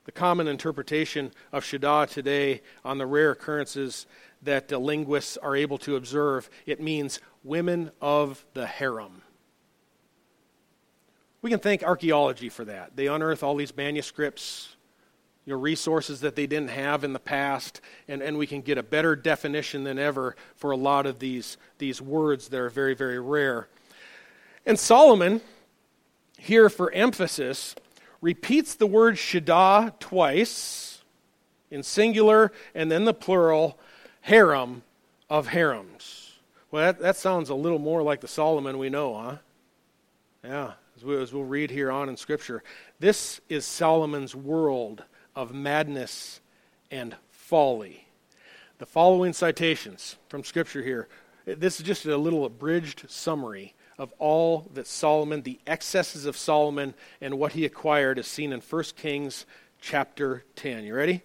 [0.05, 4.07] The common interpretation of Shada today on the rare occurrences
[4.43, 9.24] that uh, linguists are able to observe, it means women of the harem.
[11.45, 12.97] We can thank archaeology for that.
[12.97, 14.77] They unearth all these manuscripts,
[15.45, 18.79] you know, resources that they didn't have in the past, and, and we can get
[18.79, 22.95] a better definition than ever for a lot of these, these words that are very,
[22.95, 23.69] very rare.
[24.65, 25.43] And Solomon,
[26.39, 27.75] here for emphasis,
[28.23, 31.03] repeats the word Shada twice
[31.71, 33.79] in singular and then the plural,
[34.23, 34.83] harem
[35.29, 36.33] of harems.
[36.71, 39.37] Well, that, that sounds a little more like the Solomon we know, huh?
[40.43, 40.73] Yeah,
[41.05, 42.63] as, we, as we'll read here on in Scripture.
[42.99, 45.05] This is Solomon's world
[45.37, 46.41] of madness
[46.91, 48.07] and folly.
[48.79, 51.09] The following citations from Scripture here
[51.47, 56.95] this is just a little abridged summary of all that Solomon, the excesses of Solomon,
[57.21, 59.45] and what he acquired is seen in 1 Kings
[59.83, 60.85] chapter 10.
[60.85, 61.21] You ready?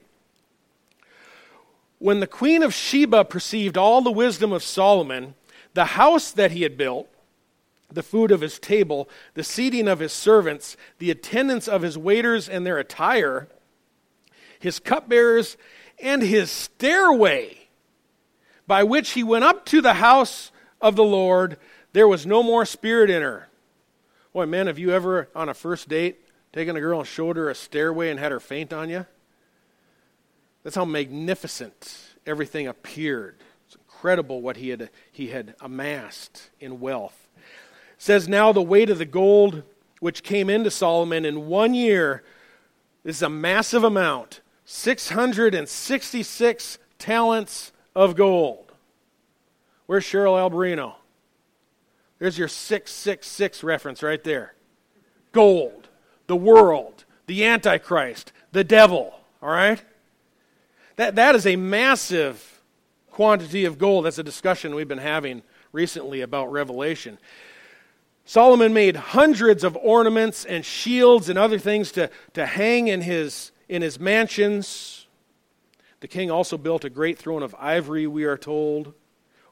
[2.00, 5.36] When the queen of Sheba perceived all the wisdom of Solomon,
[5.74, 7.08] the house that he had built,
[7.92, 12.48] the food of his table, the seating of his servants, the attendance of his waiters
[12.48, 13.48] and their attire,
[14.60, 15.58] his cupbearers,
[16.02, 17.60] and his stairway
[18.70, 21.58] by which he went up to the house of the Lord,
[21.92, 23.50] there was no more spirit in her.
[24.32, 26.20] Boy, man, have you ever, on a first date,
[26.54, 29.08] taken a girl and showed her a stairway and had her faint on you?
[30.64, 33.38] That's how magnificent everything appeared.
[33.66, 37.28] It's incredible what he had, he had amassed in wealth.
[38.00, 39.62] Says, Now the weight of the gold
[40.00, 42.24] which came into Solomon in one year
[43.04, 48.72] is a massive amount 666 talents of gold.
[49.86, 50.96] Where's Cheryl Alberino?
[52.20, 54.54] There's your 666 reference right there.
[55.32, 55.90] Gold,
[56.28, 59.84] the world, the Antichrist, the devil, all right?
[60.96, 62.62] That, that is a massive
[63.12, 64.06] quantity of gold.
[64.06, 67.18] That's a discussion we've been having recently about Revelation.
[68.30, 73.52] Solomon made hundreds of ornaments and shields and other things to, to hang in his
[73.68, 75.08] in his mansions.
[76.02, 78.94] The king also built a great throne of ivory, we are told,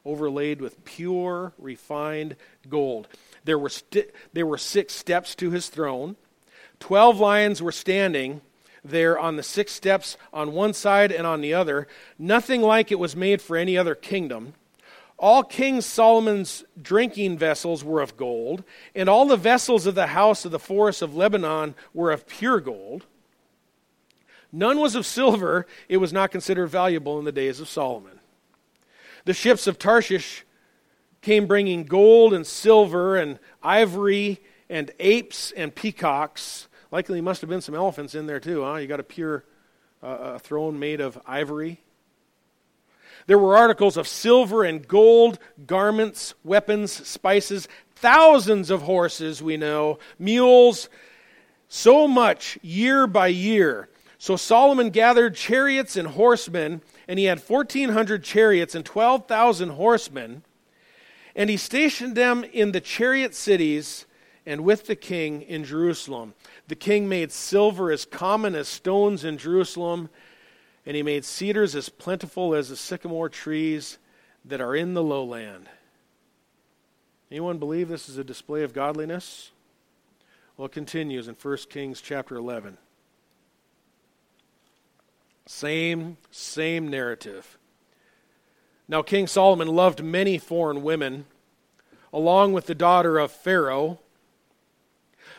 [0.04, 2.36] overlaid with pure, refined
[2.68, 3.08] gold.
[3.42, 3.70] There were,
[4.32, 6.14] there were six steps to his throne.
[6.78, 8.42] Twelve lions were standing
[8.84, 11.88] there on the six steps on one side and on the other.
[12.16, 14.54] Nothing like it was made for any other kingdom.
[15.18, 18.62] All King Solomon's drinking vessels were of gold,
[18.94, 22.60] and all the vessels of the house of the forest of Lebanon were of pure
[22.60, 23.06] gold.
[24.52, 28.20] None was of silver, it was not considered valuable in the days of Solomon.
[29.24, 30.44] The ships of Tarshish
[31.20, 34.40] came bringing gold and silver and ivory
[34.70, 36.68] and apes and peacocks.
[36.90, 38.76] Likely must have been some elephants in there too, huh?
[38.76, 39.44] You got a pure
[40.02, 41.80] uh, a throne made of ivory.
[43.28, 50.00] There were articles of silver and gold, garments, weapons, spices, thousands of horses, we know,
[50.18, 50.88] mules,
[51.68, 58.24] so much year by year so Solomon gathered chariots and horsemen, and he had 1,400
[58.24, 60.42] chariots and 12,000 horsemen.
[61.36, 64.06] And he stationed them in the chariot cities
[64.44, 66.34] and with the king in Jerusalem.
[66.66, 70.08] The king made silver as common as stones in Jerusalem,
[70.88, 73.98] and he made cedars as plentiful as the sycamore trees
[74.42, 75.68] that are in the lowland.
[77.30, 79.50] Anyone believe this is a display of godliness?
[80.56, 82.78] Well, it continues in 1 Kings chapter 11.
[85.44, 87.58] Same, same narrative.
[88.88, 91.26] Now, King Solomon loved many foreign women,
[92.14, 93.98] along with the daughter of Pharaoh,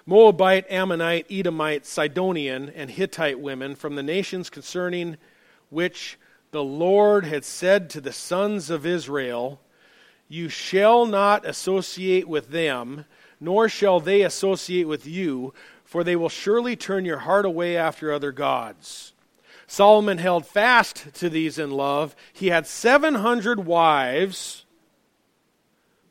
[0.06, 5.18] Moabite, Ammonite, Edomite, Sidonian, and Hittite women from the nations concerning
[5.70, 6.18] which
[6.52, 9.62] the Lord had said to the sons of Israel,
[10.28, 13.06] You shall not associate with them,
[13.40, 15.54] nor shall they associate with you,
[15.84, 19.14] for they will surely turn your heart away after other gods.
[19.68, 22.16] Solomon held fast to these in love.
[22.34, 24.66] He had 700 wives,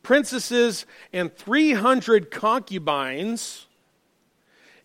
[0.01, 3.67] princesses, and 300 concubines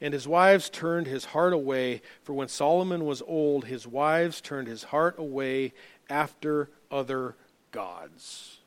[0.01, 2.03] and his wives turned his heart away.
[2.23, 5.73] For when Solomon was old, his wives turned his heart away
[6.09, 7.37] after other
[7.71, 8.59] gods.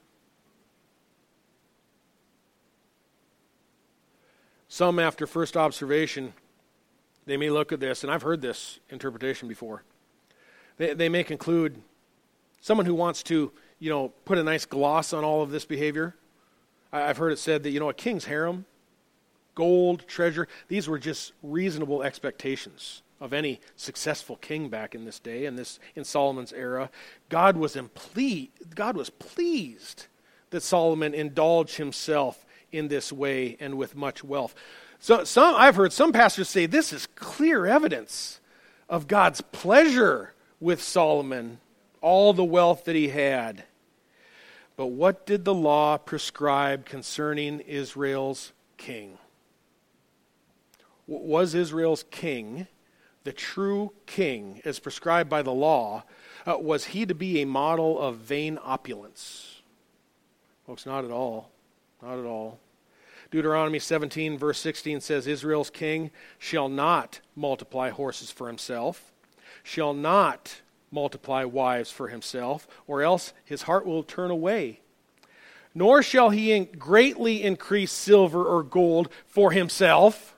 [4.68, 6.34] Some, after first observation,
[7.26, 9.84] they may look at this, and I've heard this interpretation before.
[10.78, 11.82] They, they may conclude
[12.62, 16.16] someone who wants to, you know, put a nice gloss on all of this behavior.
[16.92, 18.66] I've heard it said that, you know, a king's harem
[19.58, 20.48] gold, treasure.
[20.68, 25.80] These were just reasonable expectations of any successful king back in this day and this
[25.96, 26.92] in Solomon's era.
[27.30, 30.06] God was imple- God was pleased
[30.52, 34.54] that Solomon indulged himself in this way and with much wealth.
[35.00, 38.40] So some I've heard some pastors say this is clear evidence
[38.88, 41.58] of God's pleasure with Solomon,
[42.00, 43.64] all the wealth that he had.
[44.76, 49.18] But what did the law prescribe concerning Israel's king?
[51.08, 52.68] Was Israel's king,
[53.24, 56.04] the true king, as prescribed by the law,
[56.46, 59.62] uh, was he to be a model of vain opulence?
[60.66, 61.50] Folks, not at all.
[62.02, 62.60] Not at all.
[63.32, 69.12] Deuteronomy 17, verse 16 says, Israel's king shall not multiply horses for himself,
[69.64, 74.80] shall not multiply wives for himself, or else his heart will turn away.
[75.76, 80.37] Nor shall he greatly increase silver or gold for himself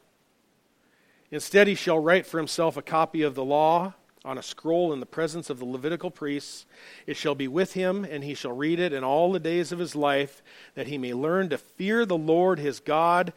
[1.31, 3.93] Instead, he shall write for himself a copy of the law
[4.25, 6.65] on a scroll in the presence of the Levitical priests.
[7.05, 9.79] It shall be with him, and he shall read it in all the days of
[9.79, 10.41] his life,
[10.75, 13.31] that he may learn to fear the Lord his God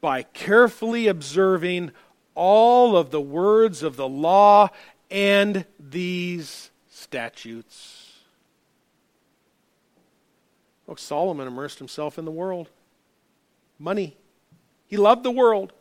[0.00, 1.92] by carefully observing
[2.34, 4.70] all of the words of the law
[5.10, 8.18] and these statutes.
[10.86, 12.68] Folks, Solomon immersed himself in the world.
[13.78, 14.16] Money.
[14.86, 15.72] He loved the world.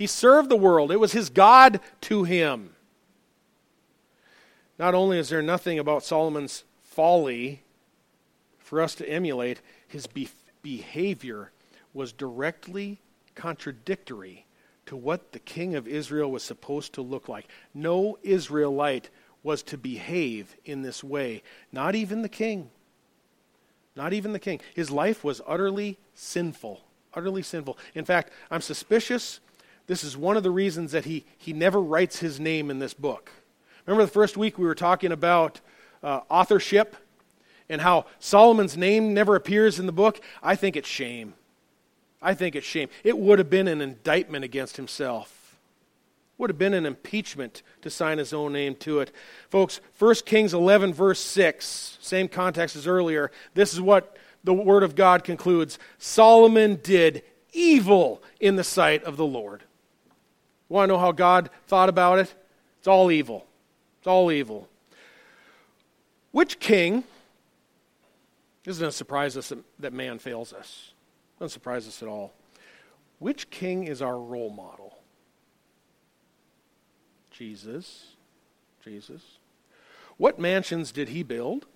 [0.00, 2.70] He served the world, it was his God to him.
[4.78, 7.60] Not only is there nothing about Solomon's folly
[8.56, 10.30] for us to emulate, his be-
[10.62, 11.52] behavior
[11.92, 12.98] was directly
[13.34, 14.46] contradictory
[14.86, 17.46] to what the king of Israel was supposed to look like.
[17.74, 19.10] No Israelite
[19.42, 21.42] was to behave in this way,
[21.72, 22.70] not even the king.
[23.94, 24.62] Not even the king.
[24.72, 26.80] His life was utterly sinful.
[27.12, 27.76] Utterly sinful.
[27.94, 29.40] In fact, I'm suspicious
[29.90, 32.94] this is one of the reasons that he, he never writes his name in this
[32.94, 33.32] book.
[33.84, 35.60] Remember the first week we were talking about
[36.00, 36.94] uh, authorship
[37.68, 40.20] and how Solomon's name never appears in the book?
[40.44, 41.34] I think it's shame.
[42.22, 42.88] I think it's shame.
[43.02, 45.58] It would have been an indictment against himself.
[46.38, 49.10] Would have been an impeachment to sign his own name to it.
[49.48, 53.32] Folks, 1 Kings 11, verse 6, same context as earlier.
[53.54, 59.16] This is what the Word of God concludes Solomon did evil in the sight of
[59.16, 59.64] the Lord.
[60.70, 62.32] Want to know how God thought about it?
[62.78, 63.44] It's all evil.
[63.98, 64.68] It's all evil.
[66.30, 67.02] Which king,
[68.64, 70.92] this doesn't surprise us that man fails us.
[71.38, 72.32] Doesn't surprise us at all.
[73.18, 74.96] Which king is our role model?
[77.32, 78.12] Jesus.
[78.84, 79.22] Jesus.
[80.18, 81.66] What mansions did he build?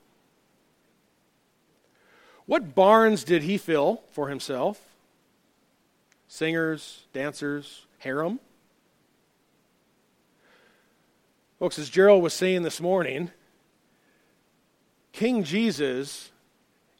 [2.46, 4.80] What barns did he fill for himself?
[6.28, 8.38] Singers, dancers, harem?
[11.58, 13.30] Folks, as Gerald was saying this morning,
[15.12, 16.32] King Jesus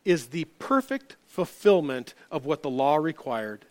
[0.05, 3.65] is the perfect fulfillment of what the law required.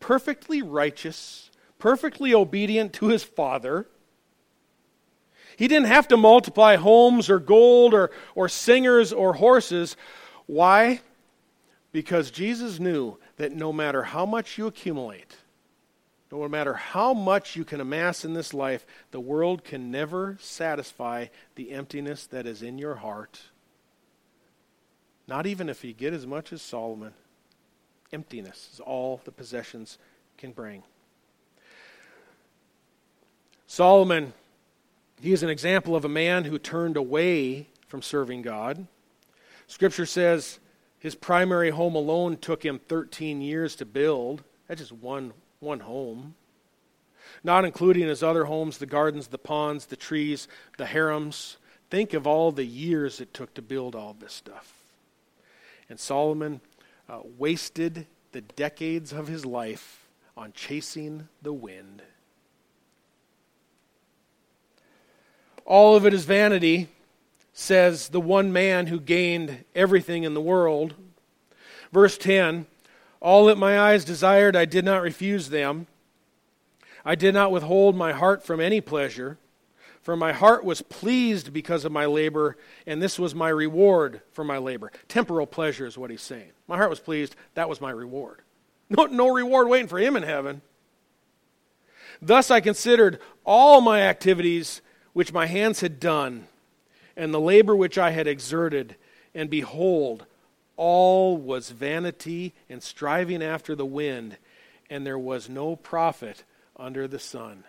[0.00, 3.86] Perfectly righteous, perfectly obedient to his Father.
[5.56, 9.96] He didn't have to multiply homes or gold or, or singers or horses.
[10.46, 11.00] Why?
[11.92, 15.36] Because Jesus knew that no matter how much you accumulate,
[16.30, 21.26] no matter how much you can amass in this life, the world can never satisfy
[21.54, 23.40] the emptiness that is in your heart.
[25.26, 27.12] Not even if you get as much as Solomon.
[28.12, 29.98] Emptiness is all the possessions
[30.36, 30.82] can bring.
[33.66, 34.32] Solomon,
[35.20, 38.86] he is an example of a man who turned away from serving God.
[39.66, 40.58] Scripture says
[40.98, 44.42] his primary home alone took him 13 years to build.
[44.68, 45.32] That's just one,
[45.64, 46.34] one home.
[47.42, 50.46] Not including his other homes, the gardens, the ponds, the trees,
[50.78, 51.56] the harems.
[51.90, 54.72] Think of all the years it took to build all this stuff.
[55.88, 56.60] And Solomon
[57.08, 60.06] uh, wasted the decades of his life
[60.36, 62.02] on chasing the wind.
[65.64, 66.88] All of it is vanity,
[67.52, 70.94] says the one man who gained everything in the world.
[71.92, 72.66] Verse 10
[73.24, 75.86] All that my eyes desired, I did not refuse them.
[77.06, 79.38] I did not withhold my heart from any pleasure.
[80.02, 84.44] For my heart was pleased because of my labor, and this was my reward for
[84.44, 84.92] my labor.
[85.08, 86.50] Temporal pleasure is what he's saying.
[86.68, 88.42] My heart was pleased, that was my reward.
[88.90, 90.60] No, no reward waiting for him in heaven.
[92.20, 94.82] Thus I considered all my activities
[95.14, 96.46] which my hands had done,
[97.16, 98.96] and the labor which I had exerted,
[99.34, 100.26] and behold,
[100.76, 104.36] all was vanity and striving after the wind,
[104.90, 106.44] and there was no profit
[106.76, 107.64] under the sun.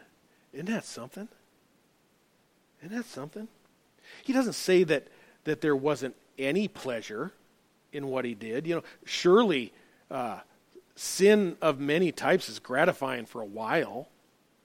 [0.53, 1.27] Isn't that something?
[2.81, 3.47] Isn't that something?
[4.23, 5.07] He doesn't say that,
[5.43, 7.31] that there wasn't any pleasure
[7.91, 8.67] in what he did.
[8.67, 9.73] You know, surely
[10.11, 10.39] uh,
[10.95, 14.07] sin of many types is gratifying for a while.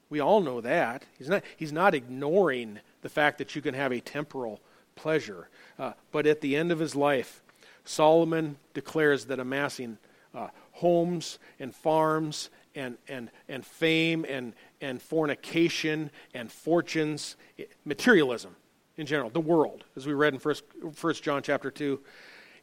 [0.08, 1.04] We all know that.
[1.18, 4.60] He's not, he's not ignoring the fact that you can have a temporal
[4.96, 5.48] pleasure.
[5.78, 7.39] Uh, but at the end of his life,
[7.84, 9.98] Solomon declares that amassing
[10.34, 17.36] uh, homes and farms and, and, and fame and, and fornication and fortunes,
[17.84, 18.54] materialism
[18.96, 22.00] in general, the world, as we read in First, First John chapter 2,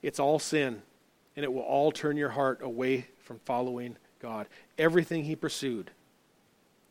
[0.01, 0.81] it's all sin,
[1.35, 4.47] and it will all turn your heart away from following God.
[4.77, 5.91] Everything he pursued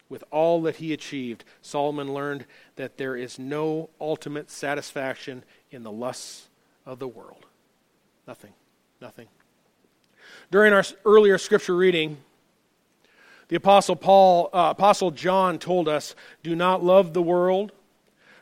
[0.08, 2.46] with all that he achieved, Solomon learned
[2.76, 6.48] that there is no ultimate satisfaction in the lusts
[6.84, 7.45] of the world.
[8.26, 8.52] Nothing.
[9.00, 9.28] Nothing.
[10.50, 12.18] During our earlier scripture reading,
[13.48, 17.72] the apostle Paul, uh, apostle John told us, "Do not love the world,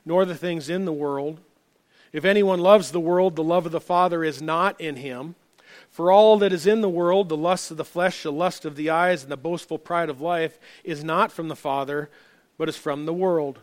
[0.05, 1.41] nor the things in the world.
[2.13, 5.35] If anyone loves the world, the love of the Father is not in him."
[5.91, 8.77] For all that is in the world, the lust of the flesh, the lust of
[8.77, 12.11] the eyes, and the boastful pride of life, is not from the Father,
[12.57, 13.59] but is from the world.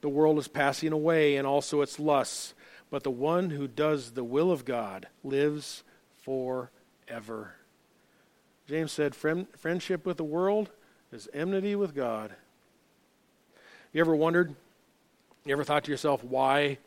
[0.00, 2.54] The world is passing away, and also its lusts.
[2.94, 5.82] But the one who does the will of God lives
[6.22, 7.56] forever.
[8.68, 10.70] James said, Friendship with the world
[11.10, 12.36] is enmity with God.
[13.92, 14.54] You ever wondered,
[15.44, 16.78] you ever thought to yourself why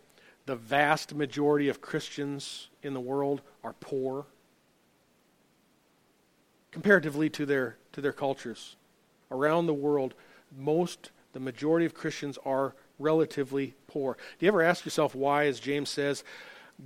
[0.45, 4.27] the vast majority of Christians in the world are poor?
[6.71, 8.77] comparatively to their, to their cultures.
[9.29, 10.13] Around the world,
[10.57, 14.17] most, the majority of Christians are relatively poor.
[14.39, 16.23] Do you ever ask yourself why, as James says,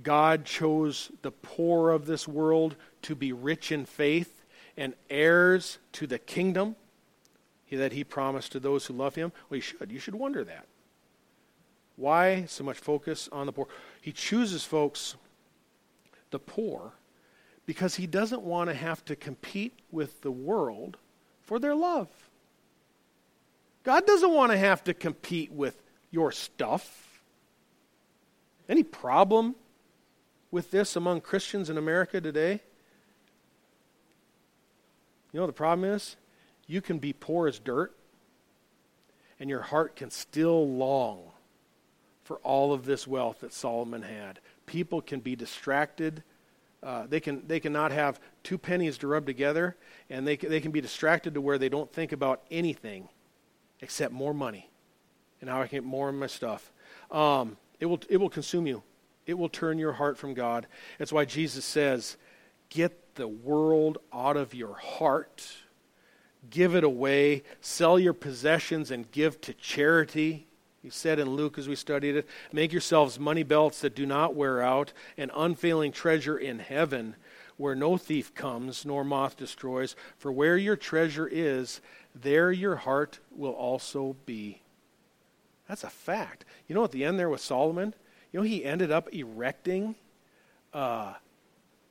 [0.02, 4.42] God chose the poor of this world to be rich in faith
[4.76, 6.76] and heirs to the kingdom
[7.70, 9.32] that he promised to those who love him?
[9.48, 9.90] Well, you should.
[9.90, 10.66] You should wonder that.
[11.96, 13.68] Why so much focus on the poor?
[14.00, 15.14] He chooses folks,
[16.30, 16.92] the poor,
[17.66, 20.96] because he doesn't want to have to compete with the world
[21.42, 22.08] for their love.
[23.84, 25.82] God doesn't want to have to compete with
[26.12, 27.20] your stuff.
[28.68, 29.56] Any problem
[30.52, 32.60] with this among Christians in America today?
[35.32, 36.16] You know the problem is?
[36.68, 37.96] You can be poor as dirt,
[39.40, 41.32] and your heart can still long
[42.22, 44.38] for all of this wealth that Solomon had.
[44.66, 46.22] People can be distracted
[46.82, 49.76] uh, they can they cannot have two pennies to rub together,
[50.10, 53.08] and they they can be distracted to where they don't think about anything
[53.80, 54.68] except more money,
[55.42, 56.72] and how I can get more of my stuff.
[57.10, 58.82] Um, it will it will consume you.
[59.26, 60.66] It will turn your heart from God.
[60.98, 62.16] That's why Jesus says,
[62.70, 65.58] "Get the world out of your heart."
[66.50, 70.48] Give it away, sell your possessions and give to charity.
[70.82, 74.34] He said in Luke as we studied it, Make yourselves money belts that do not
[74.34, 77.14] wear out, an unfailing treasure in heaven,
[77.56, 79.94] where no thief comes, nor moth destroys.
[80.18, 81.80] For where your treasure is,
[82.12, 84.61] there your heart will also be.
[85.72, 86.44] That's a fact.
[86.68, 87.94] You know, at the end there with Solomon,
[88.30, 89.94] you know, he ended up erecting
[90.74, 91.14] uh,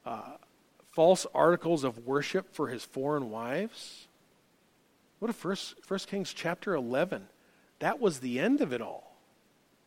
[0.06, 0.34] uh,
[0.92, 4.08] false articles of worship for his foreign wives.
[5.18, 7.28] What a First, First Kings chapter 11?
[7.80, 9.16] That was the end of it all.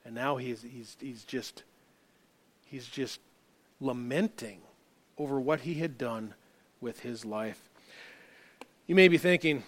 [0.05, 1.62] And now he's, he's, he's, just,
[2.66, 3.20] he's just
[3.80, 4.59] lamenting
[5.16, 6.34] over what he had done
[6.80, 7.70] with his life.
[8.88, 9.62] You may be thinking,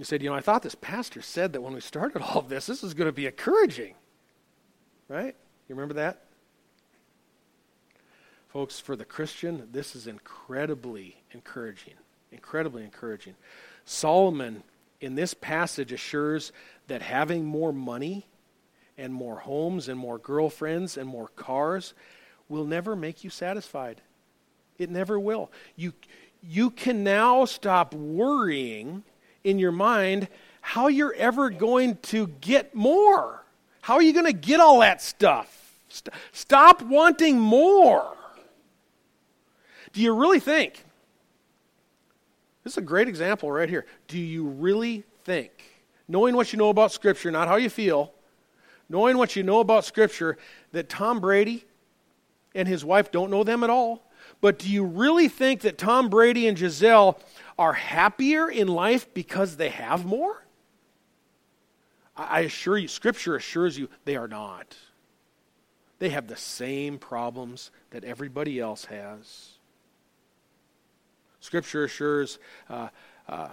[0.00, 2.48] you said, you know, I thought this pastor said that when we started all of
[2.48, 3.92] this, this is going to be encouraging.
[5.08, 5.36] Right?
[5.68, 6.24] You remember that?
[8.48, 11.92] Folks, for the Christian, this is incredibly encouraging.
[12.32, 13.34] Incredibly encouraging.
[13.84, 14.62] Solomon,
[15.02, 16.50] in this passage, assures
[16.86, 18.26] that having more money
[18.96, 21.92] and more homes and more girlfriends and more cars
[22.48, 24.00] will never make you satisfied.
[24.78, 25.52] It never will.
[25.76, 25.92] You,
[26.42, 29.04] you can now stop worrying
[29.44, 30.28] in your mind
[30.60, 33.44] how you're ever going to get more.
[33.80, 35.74] How are you going to get all that stuff?
[35.88, 38.16] St- stop wanting more.
[39.92, 40.84] Do you really think?
[42.62, 43.86] This is a great example right here.
[44.06, 45.50] Do you really think,
[46.06, 48.12] knowing what you know about Scripture, not how you feel,
[48.88, 50.36] knowing what you know about Scripture,
[50.72, 51.64] that Tom Brady
[52.54, 54.04] and his wife don't know them at all?
[54.40, 57.18] But do you really think that Tom Brady and Gisele
[57.58, 60.44] are happier in life because they have more?
[62.16, 64.76] I assure you, Scripture assures you they are not.
[65.98, 69.50] They have the same problems that everybody else has.
[71.40, 72.38] Scripture assures
[72.68, 72.88] uh,
[73.28, 73.48] uh,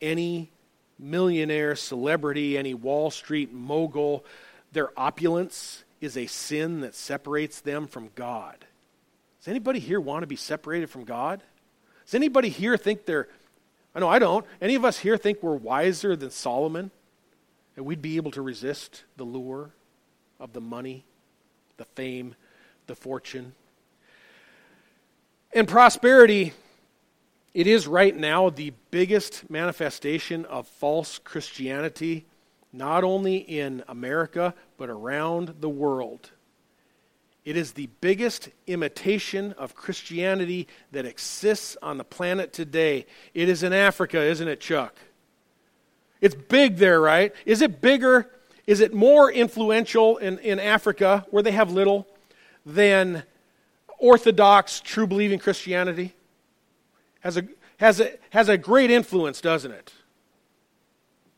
[0.00, 0.50] any
[0.98, 4.24] millionaire, celebrity, any Wall Street mogul,
[4.72, 8.66] their opulence is a sin that separates them from God.
[9.46, 11.40] Does anybody here want to be separated from God?
[12.04, 13.28] Does anybody here think they're,
[13.94, 16.90] I know I don't, any of us here think we're wiser than Solomon?
[17.76, 19.70] And we'd be able to resist the lure
[20.40, 21.04] of the money,
[21.76, 22.34] the fame,
[22.88, 23.52] the fortune.
[25.52, 26.52] And prosperity
[27.54, 32.26] it is right now the biggest manifestation of false Christianity,
[32.72, 36.32] not only in America, but around the world.
[37.46, 43.06] It is the biggest imitation of Christianity that exists on the planet today.
[43.32, 44.94] It is in Africa, isn't it, Chuck?
[46.20, 47.32] It's big there, right?
[47.46, 48.30] Is it bigger?
[48.66, 52.06] Is it more influential in, in Africa, where they have little,
[52.66, 53.22] than
[53.98, 56.12] Orthodox, true believing Christianity?
[57.26, 57.44] has a,
[57.78, 59.92] has a, has a great influence, doesn't it?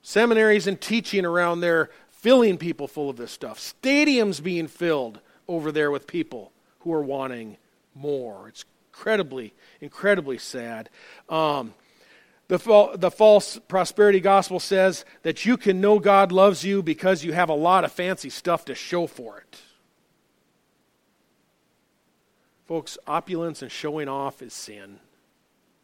[0.02, 3.58] Seminaries and teaching around there filling people full of this stuff.
[3.58, 7.56] Stadiums being filled over there with people who are wanting
[7.94, 8.48] more.
[8.48, 10.90] It's incredibly, incredibly sad.
[11.28, 11.74] Um,
[12.48, 17.32] the, the false prosperity gospel says that you can know God loves you because you
[17.32, 19.58] have a lot of fancy stuff to show for it.
[22.66, 24.98] Folks, opulence and showing off is sin.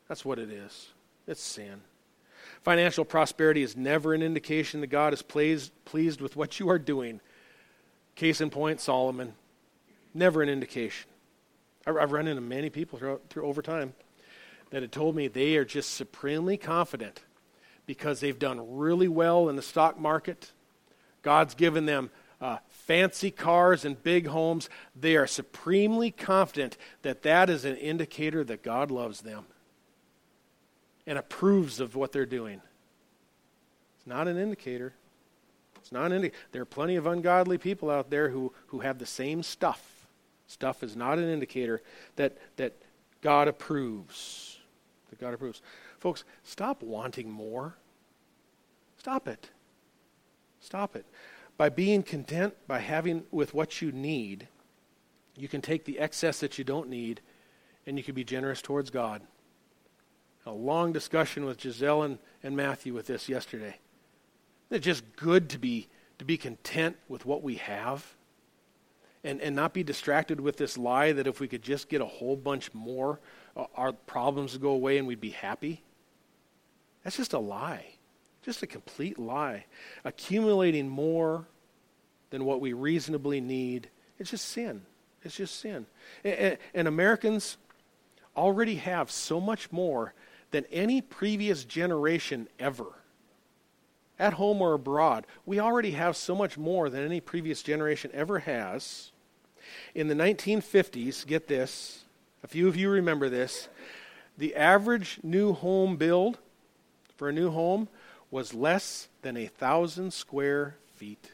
[0.08, 0.88] That's what it is.
[1.26, 1.82] It's sin.
[2.62, 6.78] Financial prosperity is never an indication that God is pleased, pleased with what you are
[6.78, 7.20] doing.
[8.14, 9.34] Case in point, Solomon.
[10.14, 11.10] Never an indication.
[11.86, 13.92] I've run into many people through, through over time
[14.70, 17.22] that have told me they are just supremely confident
[17.86, 20.52] because they've done really well in the stock market.
[21.22, 22.10] God's given them
[22.40, 24.70] uh, fancy cars and big homes.
[24.98, 29.44] They are supremely confident that that is an indicator that God loves them
[31.06, 32.62] and approves of what they're doing.
[33.98, 34.94] It's not an indicator.
[35.76, 36.42] It's not an indicator.
[36.52, 39.93] There are plenty of ungodly people out there who, who have the same stuff.
[40.47, 41.82] Stuff is not an indicator
[42.16, 42.74] that, that
[43.20, 44.59] God approves.
[45.11, 45.62] That God approves.
[45.99, 47.76] Folks, stop wanting more.
[48.99, 49.51] Stop it.
[50.61, 51.07] Stop it.
[51.57, 54.49] By being content, by having with what you need,
[55.36, 57.20] you can take the excess that you don't need
[57.86, 59.22] and you can be generous towards God
[60.47, 63.76] a long discussion with Gisele and, and Matthew with this yesterday.
[64.70, 65.88] Isn't just good to be,
[66.18, 68.14] to be content with what we have
[69.25, 72.07] and, and not be distracted with this lie that if we could just get a
[72.07, 73.18] whole bunch more,
[73.57, 75.83] uh, our problems would go away and we'd be happy?
[77.03, 77.87] That's just a lie.
[78.43, 79.64] Just a complete lie.
[80.05, 81.47] Accumulating more
[82.31, 84.83] than what we reasonably need, it's just sin.
[85.22, 85.87] It's just sin.
[86.22, 87.57] And, and Americans
[88.37, 90.12] already have so much more
[90.51, 92.87] than any previous generation ever.
[94.18, 98.41] At home or abroad, we already have so much more than any previous generation ever
[98.41, 99.12] has.
[99.94, 102.04] In the 1950s, get this,
[102.42, 103.68] a few of you remember this,
[104.36, 106.38] the average new home build
[107.16, 107.88] for a new home
[108.30, 111.32] was less than a thousand square feet.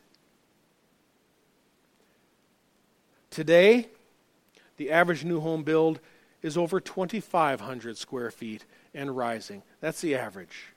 [3.30, 3.88] Today,
[4.76, 6.00] the average new home build
[6.42, 8.64] is over 2,500 square feet
[8.94, 9.62] and rising.
[9.80, 10.72] That's the average.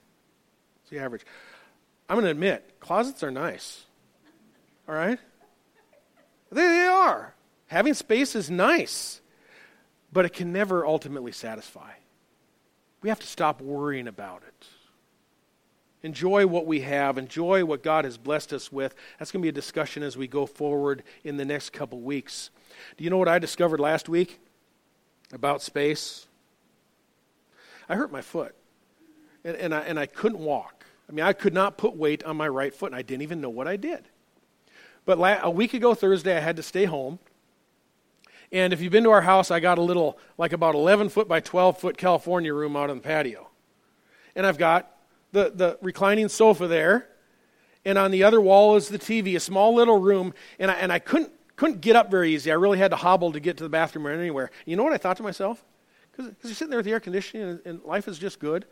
[0.82, 1.26] It's the average.
[2.10, 3.84] I'm going to admit, closets are nice.
[4.88, 5.20] All right?
[6.52, 7.34] They, they are.
[7.74, 9.20] Having space is nice,
[10.12, 11.90] but it can never ultimately satisfy.
[13.02, 14.68] We have to stop worrying about it.
[16.04, 17.18] Enjoy what we have.
[17.18, 18.94] Enjoy what God has blessed us with.
[19.18, 22.52] That's going to be a discussion as we go forward in the next couple weeks.
[22.96, 24.40] Do you know what I discovered last week
[25.32, 26.28] about space?
[27.90, 28.54] I hurt my foot,
[29.44, 30.86] and, and, I, and I couldn't walk.
[31.10, 33.42] I mean, I could not put weight on my right foot, and I didn't even
[33.42, 34.10] know what I did.
[35.06, 37.18] But la- a week ago, Thursday, I had to stay home.
[38.54, 41.28] And if you've been to our house, I got a little, like about 11 foot
[41.28, 43.50] by 12 foot California room out on the patio.
[44.36, 44.96] And I've got
[45.32, 47.10] the, the reclining sofa there,
[47.84, 50.36] and on the other wall is the TV, a small little room.
[50.60, 52.52] And I, and I couldn't, couldn't get up very easy.
[52.52, 54.52] I really had to hobble to get to the bathroom or anywhere.
[54.66, 55.66] You know what I thought to myself?
[56.12, 58.66] Because you're sitting there with the air conditioning and, and life is just good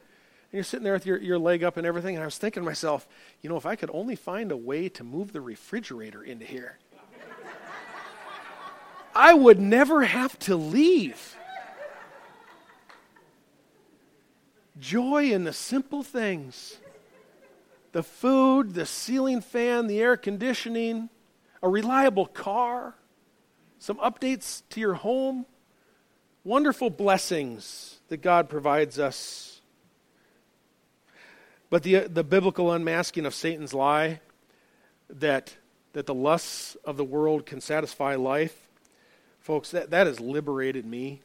[0.51, 2.15] and you're sitting there with your, your leg up and everything.
[2.15, 3.07] And I was thinking to myself,
[3.41, 6.77] you know, if I could only find a way to move the refrigerator into here,
[9.15, 11.35] I would never have to leave.
[14.79, 16.77] Joy in the simple things
[17.91, 21.09] the food, the ceiling fan, the air conditioning,
[21.61, 22.95] a reliable car,
[23.79, 25.45] some updates to your home,
[26.45, 29.51] wonderful blessings that God provides us
[31.71, 34.19] but the, the biblical unmasking of Satan's lie
[35.09, 35.55] that,
[35.93, 38.67] that the lusts of the world can satisfy life,
[39.41, 41.21] folks, that, that has liberated me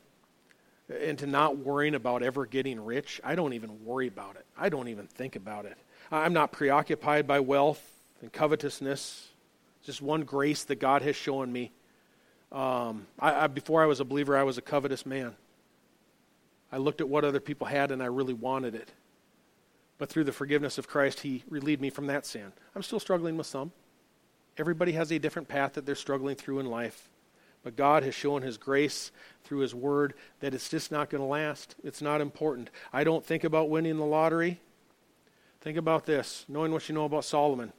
[0.88, 3.20] into not worrying about ever getting rich.
[3.24, 5.76] I don't even worry about it, I don't even think about it.
[6.10, 7.82] I'm not preoccupied by wealth
[8.20, 9.28] and covetousness.
[9.78, 11.72] It's just one grace that God has shown me.
[12.52, 15.34] Um, I, I, before I was a believer, I was a covetous man.
[16.70, 18.90] I looked at what other people had and I really wanted it.
[19.98, 22.52] But through the forgiveness of Christ, He relieved me from that sin.
[22.74, 23.72] I'm still struggling with some.
[24.58, 27.08] Everybody has a different path that they're struggling through in life.
[27.66, 29.10] But God has shown His grace
[29.42, 31.74] through His Word that it's just not going to last.
[31.82, 32.70] It's not important.
[32.92, 34.60] I don't think about winning the lottery.
[35.62, 37.72] Think about this, knowing what you know about Solomon.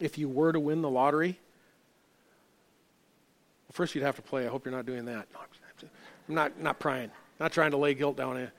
[0.00, 1.38] If you were to win the lottery,
[3.66, 4.46] well, first you'd have to play.
[4.46, 5.28] I hope you're not doing that.
[6.26, 8.50] I'm not, not prying, not trying to lay guilt down.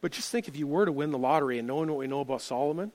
[0.00, 2.20] But just think if you were to win the lottery and knowing what we know
[2.20, 2.92] about Solomon,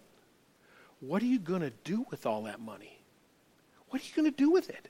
[0.99, 3.03] what are you going to do with all that money?
[3.89, 4.89] What are you going to do with it?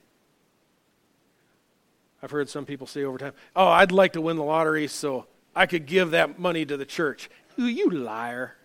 [2.24, 5.26] I've heard some people say over time, oh, I'd like to win the lottery so
[5.55, 7.30] I could give that money to the church.
[7.57, 8.55] You, you liar.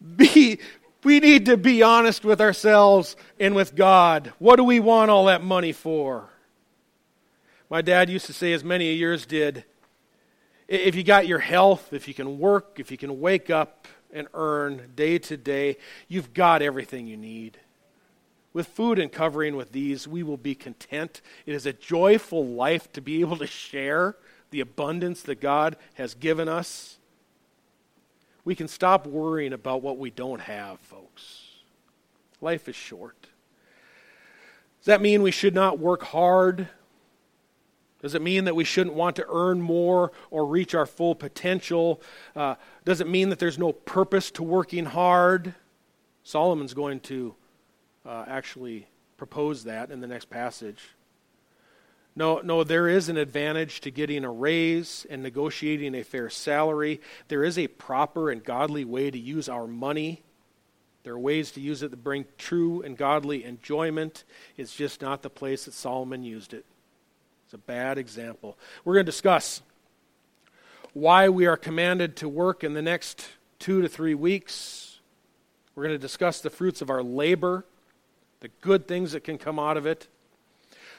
[0.16, 0.58] be,
[1.04, 4.32] we need to be honest with ourselves and with God.
[4.38, 6.28] What do we want all that money for?
[7.68, 9.64] My dad used to say, as many of yours did,
[10.66, 14.28] if you got your health, if you can work, if you can wake up and
[14.34, 15.76] earn day to day,
[16.08, 17.58] you've got everything you need.
[18.52, 21.20] With food and covering with these, we will be content.
[21.46, 24.16] It is a joyful life to be able to share
[24.50, 26.98] the abundance that God has given us.
[28.44, 31.46] We can stop worrying about what we don't have, folks.
[32.40, 33.28] Life is short.
[34.80, 36.68] Does that mean we should not work hard
[38.02, 42.00] does it mean that we shouldn't want to earn more or reach our full potential?
[42.34, 45.54] Uh, does it mean that there's no purpose to working hard?
[46.22, 47.34] Solomon's going to
[48.06, 48.86] uh, actually
[49.16, 50.80] propose that in the next passage.
[52.16, 57.00] No, no, there is an advantage to getting a raise and negotiating a fair salary.
[57.28, 60.22] There is a proper and godly way to use our money.
[61.02, 64.24] There are ways to use it that bring true and godly enjoyment.
[64.56, 66.64] It's just not the place that Solomon used it.
[67.46, 68.58] It's a bad example.
[68.84, 69.62] We're going to discuss
[70.92, 73.26] why we are commanded to work in the next
[73.58, 74.98] two to three weeks.
[75.74, 77.64] We're going to discuss the fruits of our labor,
[78.40, 80.08] the good things that can come out of it.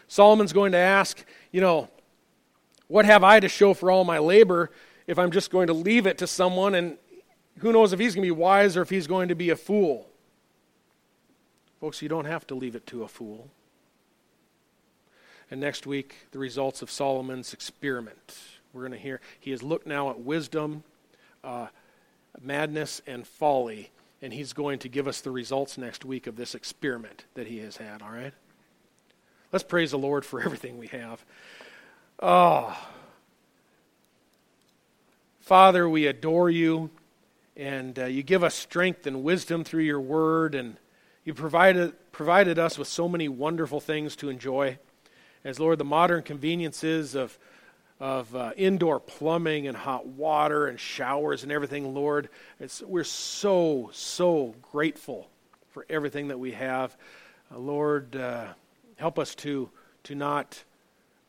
[0.08, 1.90] Solomon's going to ask, you know,
[2.88, 4.72] what have I to show for all my labor
[5.08, 6.98] if I'm just going to leave it to someone and
[7.60, 9.56] who knows if he's going to be wise or if he's going to be a
[9.56, 10.08] fool?
[11.80, 13.50] Folks, you don't have to leave it to a fool.
[15.50, 18.38] And next week, the results of Solomon's experiment.
[18.74, 20.84] We're going to hear, he has looked now at wisdom,
[21.44, 21.68] uh,
[22.42, 26.54] madness, and folly, and he's going to give us the results next week of this
[26.54, 28.34] experiment that he has had, all right?
[29.52, 31.24] Let's praise the Lord for everything we have.
[32.20, 32.78] Oh,
[35.40, 36.92] Father, we adore you,
[37.58, 40.78] and uh, you give us strength and wisdom through your word, and
[41.26, 44.78] you provided, provided us with so many wonderful things to enjoy.
[45.44, 47.38] as Lord, the modern conveniences of,
[48.02, 52.30] of uh, indoor plumbing and hot water and showers and everything, Lord,
[52.84, 55.30] we're so, so grateful
[55.70, 56.98] for everything that we have.
[57.54, 58.48] Uh, Lord, uh,
[58.96, 59.70] help us to,
[60.06, 60.64] to not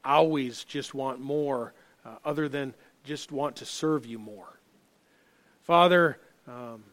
[0.03, 1.75] always just want more,
[2.07, 2.73] uh, other than
[3.05, 4.59] just want to serve you more.
[5.61, 6.19] Father,
[6.49, 6.85] um,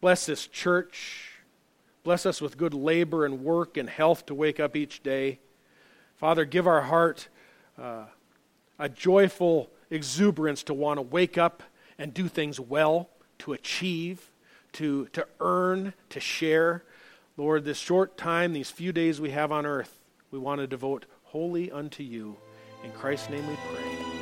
[0.00, 1.32] bless this church.
[2.04, 5.40] Bless us with good labor and work and health to wake up each day.
[6.16, 7.26] Father, give our heart
[7.76, 8.04] uh,
[8.78, 11.62] a joyful exuberance to want to wake up
[11.98, 13.08] and do things well,
[13.38, 14.30] to achieve,
[14.72, 16.84] to, to earn, to share.
[17.36, 20.00] Lord, this short time, these few days we have on earth,
[20.30, 22.36] we want to devote wholly unto you.
[22.82, 24.13] In Christ's name we pray.